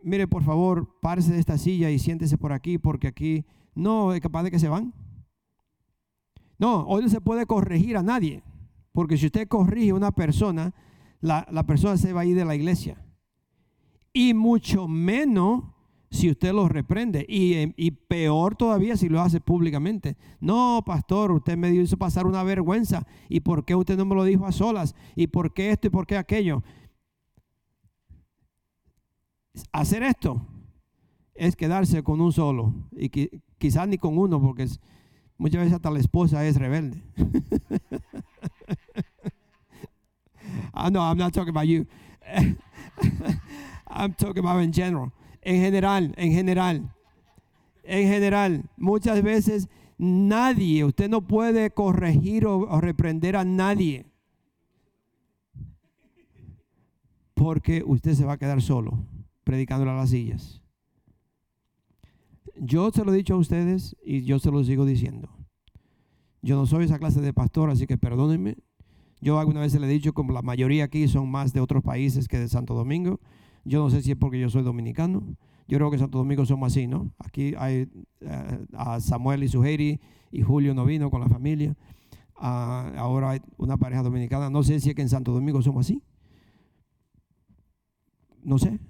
[0.02, 3.44] mire por favor, párese de esta silla y siéntese por aquí, porque aquí
[3.74, 4.94] no es capaz de que se van.
[6.58, 8.42] No, hoy no se puede corregir a nadie,
[8.92, 10.74] porque si usted corrige a una persona,
[11.20, 13.04] la, la persona se va a ir de la iglesia.
[14.12, 15.64] Y mucho menos
[16.10, 17.24] si usted lo reprende.
[17.28, 20.16] Y, y, peor todavía si lo hace públicamente.
[20.40, 23.06] No, pastor, usted me hizo pasar una vergüenza.
[23.28, 24.94] ¿Y por qué usted no me lo dijo a solas?
[25.14, 26.62] ¿Y por qué esto y por qué aquello?
[29.72, 30.46] hacer esto
[31.34, 33.08] es quedarse con un solo y
[33.58, 34.66] quizás ni con uno porque
[35.38, 37.02] muchas veces hasta la esposa es rebelde.
[40.72, 41.86] Ah, no, I'm not talking about you.
[43.86, 45.12] I'm talking about in general.
[45.42, 46.94] En general, en general.
[47.84, 49.68] En general, muchas veces
[49.98, 54.06] nadie, usted no puede corregir o reprender a nadie.
[57.34, 59.04] Porque usted se va a quedar solo
[59.44, 60.60] predicando a las sillas.
[62.56, 65.28] Yo se lo he dicho a ustedes y yo se lo sigo diciendo.
[66.42, 68.56] Yo no soy esa clase de pastor, así que perdónenme.
[69.20, 72.28] Yo alguna vez le he dicho, como la mayoría aquí son más de otros países
[72.28, 73.20] que de Santo Domingo.
[73.64, 75.22] Yo no sé si es porque yo soy dominicano.
[75.68, 77.12] Yo creo que Santo Domingo somos así, ¿no?
[77.18, 77.88] Aquí hay
[78.22, 80.00] uh, a Samuel y Suheiri
[80.32, 81.76] y Julio no vino con la familia.
[82.36, 84.50] Uh, ahora hay una pareja dominicana.
[84.50, 86.02] No sé si es que en Santo Domingo somos así.
[88.42, 88.80] No sé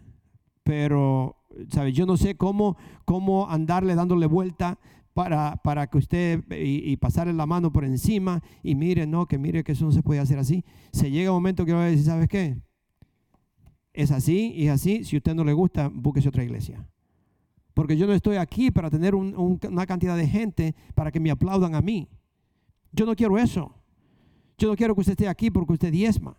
[0.71, 1.37] pero,
[1.68, 1.93] ¿sabe?
[1.93, 4.79] Yo no sé cómo, cómo andarle dándole vuelta
[5.14, 9.37] para, para que usted y, y, pasarle la mano por encima y mire, no, que
[9.37, 10.64] mire que eso no se puede hacer así.
[10.93, 12.62] Se llega un momento que va a decir, ¿sabes qué?
[13.93, 15.05] Es así y es así.
[15.05, 16.86] Si a usted no le gusta, búsquese otra iglesia.
[17.74, 21.20] Porque yo no estoy aquí para tener un, un, una cantidad de gente para que
[21.20, 22.09] me aplaudan a mí.
[22.93, 23.74] Yo no quiero eso.
[24.59, 26.36] Yo no quiero que usted esté aquí porque usted diezma.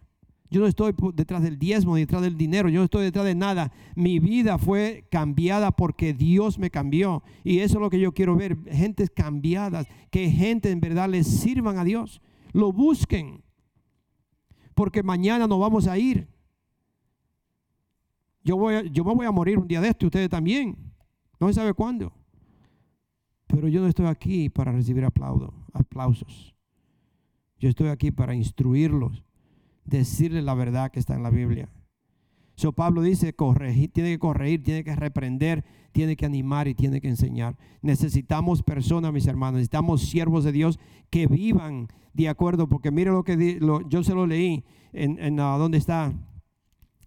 [0.51, 3.35] Yo no estoy detrás del diezmo, ni detrás del dinero, yo no estoy detrás de
[3.35, 3.71] nada.
[3.95, 7.23] Mi vida fue cambiada porque Dios me cambió.
[7.45, 11.25] Y eso es lo que yo quiero ver, gentes cambiadas, que gente en verdad les
[11.25, 12.21] sirvan a Dios.
[12.51, 13.41] Lo busquen,
[14.75, 16.27] porque mañana nos vamos a ir.
[18.43, 20.75] Yo, voy yo me voy a morir un día de esto, ustedes también.
[21.39, 22.13] No se sabe cuándo.
[23.47, 26.55] Pero yo no estoy aquí para recibir aplauso, aplausos.
[27.59, 29.23] Yo estoy aquí para instruirlos
[29.85, 31.69] decirle la verdad que está en la Biblia.
[32.55, 37.01] So Pablo dice, corregir, tiene que corregir, tiene que reprender, tiene que animar y tiene
[37.01, 37.57] que enseñar.
[37.81, 40.79] Necesitamos personas, mis hermanos, necesitamos siervos de Dios
[41.09, 44.63] que vivan de acuerdo, porque mire lo que yo se lo leí
[44.93, 46.13] en, en uh, donde está,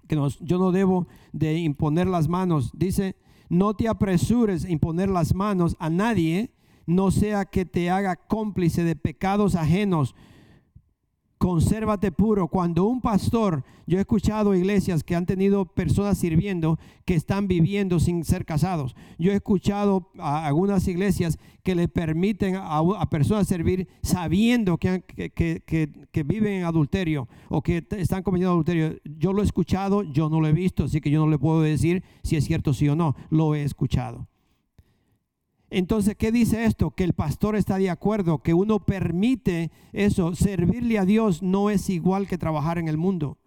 [0.07, 2.71] que yo no debo de imponer las manos.
[2.75, 3.17] Dice,
[3.49, 6.53] no te apresures a imponer las manos a nadie,
[6.87, 10.15] no sea que te haga cómplice de pecados ajenos
[11.45, 12.49] consérvate puro.
[12.49, 18.01] Cuando un pastor, yo he escuchado iglesias que han tenido personas sirviendo que están viviendo
[18.01, 18.97] sin ser casados.
[19.19, 26.23] Yo he escuchado a algunas iglesias que le permiten a, personas servir sabiendo que, que,
[26.23, 28.97] viven en adulterio o que están cometiendo adulterio.
[29.05, 31.61] Yo lo he escuchado, yo no lo he visto, así que yo no le puedo
[31.61, 33.17] decir si es cierto sí o no.
[33.29, 34.29] Lo he escuchado.
[35.77, 36.93] Entonces, ¿qué dice esto?
[36.93, 40.33] Que el pastor está de acuerdo, que uno permite eso.
[40.37, 43.39] Servirle a Dios no es igual que trabajar en el mundo.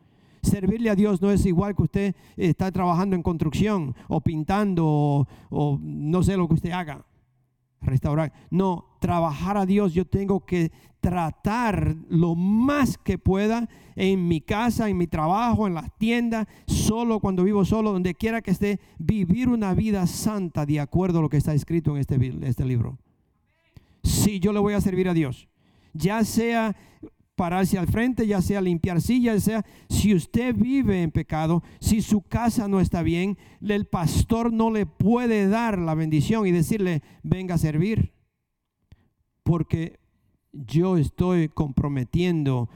[0.44, 5.28] Servirle a Dios no es igual que usted está trabajando en construcción o pintando o,
[5.50, 7.07] o no sé lo que usted haga
[7.82, 8.34] restaurar.
[8.50, 14.90] No, trabajar a Dios yo tengo que tratar lo más que pueda en mi casa,
[14.90, 19.50] en mi trabajo, en las tiendas, solo cuando vivo solo, donde quiera que esté, vivir
[19.50, 22.98] una vida santa de acuerdo a lo que está escrito en este, este libro.
[24.04, 25.48] Si yo le voy a servir a Dios,
[25.94, 26.76] ya sea
[27.38, 32.22] pararse al frente, ya sea limpiar sillas, sea si usted vive en pecado, si su
[32.24, 37.56] casa no está bien, el pastor no le puede dar la bendición y decirle, venga
[37.56, 38.12] a servir,
[39.44, 40.00] porque
[40.52, 42.70] yo estoy comprometiendo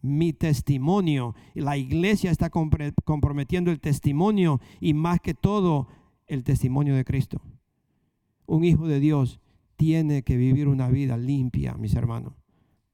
[0.00, 5.88] mi testimonio, la iglesia está comprometiendo el testimonio y más que todo
[6.28, 7.42] el testimonio de Cristo.
[8.46, 9.40] Un hijo de Dios
[9.74, 12.43] tiene que vivir una vida limpia, mis hermanos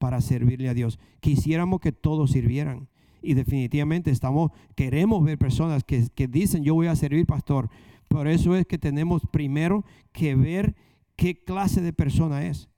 [0.01, 0.99] para servirle a Dios.
[1.21, 2.89] Quisiéramos que todos sirvieran.
[3.21, 7.69] Y definitivamente estamos, queremos ver personas que, dicen yo voy a servir pastor.
[8.09, 10.75] Por eso es que tenemos primero que ver
[11.17, 12.71] qué clase de persona es,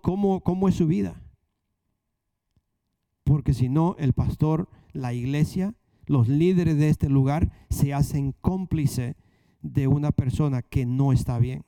[0.00, 1.20] cómo, cómo es su vida.
[3.24, 5.74] Porque si no, el pastor, la iglesia,
[6.06, 9.16] los líderes de este lugar se hacen cómplice
[9.60, 11.64] de una persona que no está bien.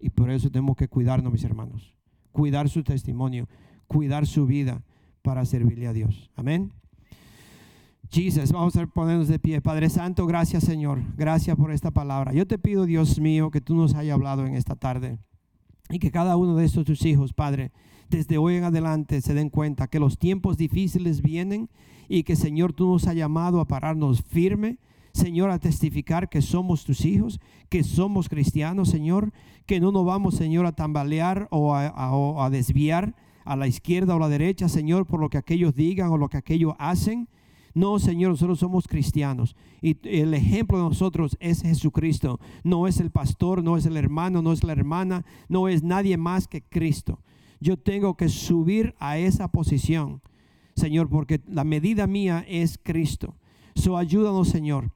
[0.00, 1.99] Y por eso tenemos que cuidarnos, mis hermanos
[2.32, 3.48] cuidar su testimonio,
[3.86, 4.82] cuidar su vida
[5.22, 6.30] para servirle a Dios.
[6.36, 6.72] Amén.
[8.10, 9.60] Jesus, vamos a ponernos de pie.
[9.60, 11.00] Padre Santo, gracias Señor.
[11.16, 12.32] Gracias por esta palabra.
[12.32, 15.18] Yo te pido, Dios mío, que tú nos hayas hablado en esta tarde
[15.88, 17.70] y que cada uno de estos tus hijos, Padre,
[18.08, 21.70] desde hoy en adelante se den cuenta que los tiempos difíciles vienen
[22.08, 24.78] y que Señor tú nos has llamado a pararnos firme
[25.20, 29.32] Señor, a testificar que somos tus hijos, que somos cristianos, Señor,
[29.66, 33.14] que no nos vamos, Señor, a tambalear o a, desviar
[33.44, 36.30] a la izquierda o a la derecha, Señor, por lo que aquellos digan o lo
[36.30, 37.28] que aquellos hacen.
[37.74, 42.40] No, Señor, nosotros somos cristianos y el ejemplo de nosotros es Jesucristo.
[42.64, 46.16] No es el pastor, no es el hermano, no es la hermana, no es nadie
[46.16, 47.20] más que Cristo.
[47.60, 50.22] Yo tengo que subir a esa posición,
[50.76, 53.36] Señor, porque la medida mía es Cristo.
[53.74, 54.90] So ayúdanos, Señor,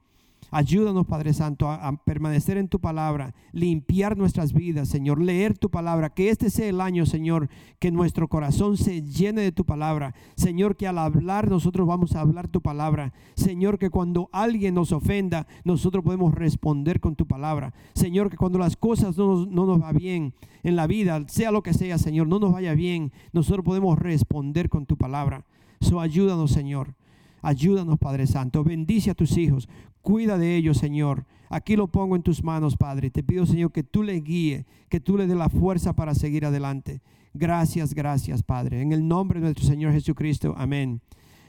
[0.55, 6.11] Ayúdanos, Padre Santo, a, permanecer en tu palabra, limpiar nuestras vidas, Señor, leer tu palabra,
[6.11, 10.15] que este sea el año, Señor, que nuestro corazón se llene de tu palabra.
[10.37, 13.11] Señor, que al hablar nosotros vamos a hablar tu palabra.
[13.35, 17.73] Señor, que cuando alguien nos ofenda, nosotros podemos responder con tu palabra.
[17.93, 20.33] Señor, que cuando las cosas no nos, no va bien
[20.63, 24.69] en la vida, sea lo que sea, Señor, no nos vaya bien, nosotros podemos responder
[24.69, 25.43] con tu palabra.
[25.81, 26.95] So, ayúdanos, Señor.
[27.41, 28.63] Ayúdanos, Padre Santo.
[28.63, 29.69] Bendice a tus hijos.
[30.05, 31.25] Cuida de ellos, Señor.
[31.49, 33.09] Aquí lo pongo en tus manos, Padre.
[33.09, 36.45] Te pido, Señor, que tú le guíe, que tú le dé la fuerza para seguir
[36.45, 37.01] adelante.
[37.33, 38.83] Gracias, gracias, Padre.
[38.83, 40.53] En el nombre de nuestro Señor Jesucristo.
[40.59, 41.01] Amén.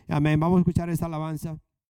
[0.09, 0.41] Amén.
[0.41, 1.59] Vamos a escuchar esta alabanza.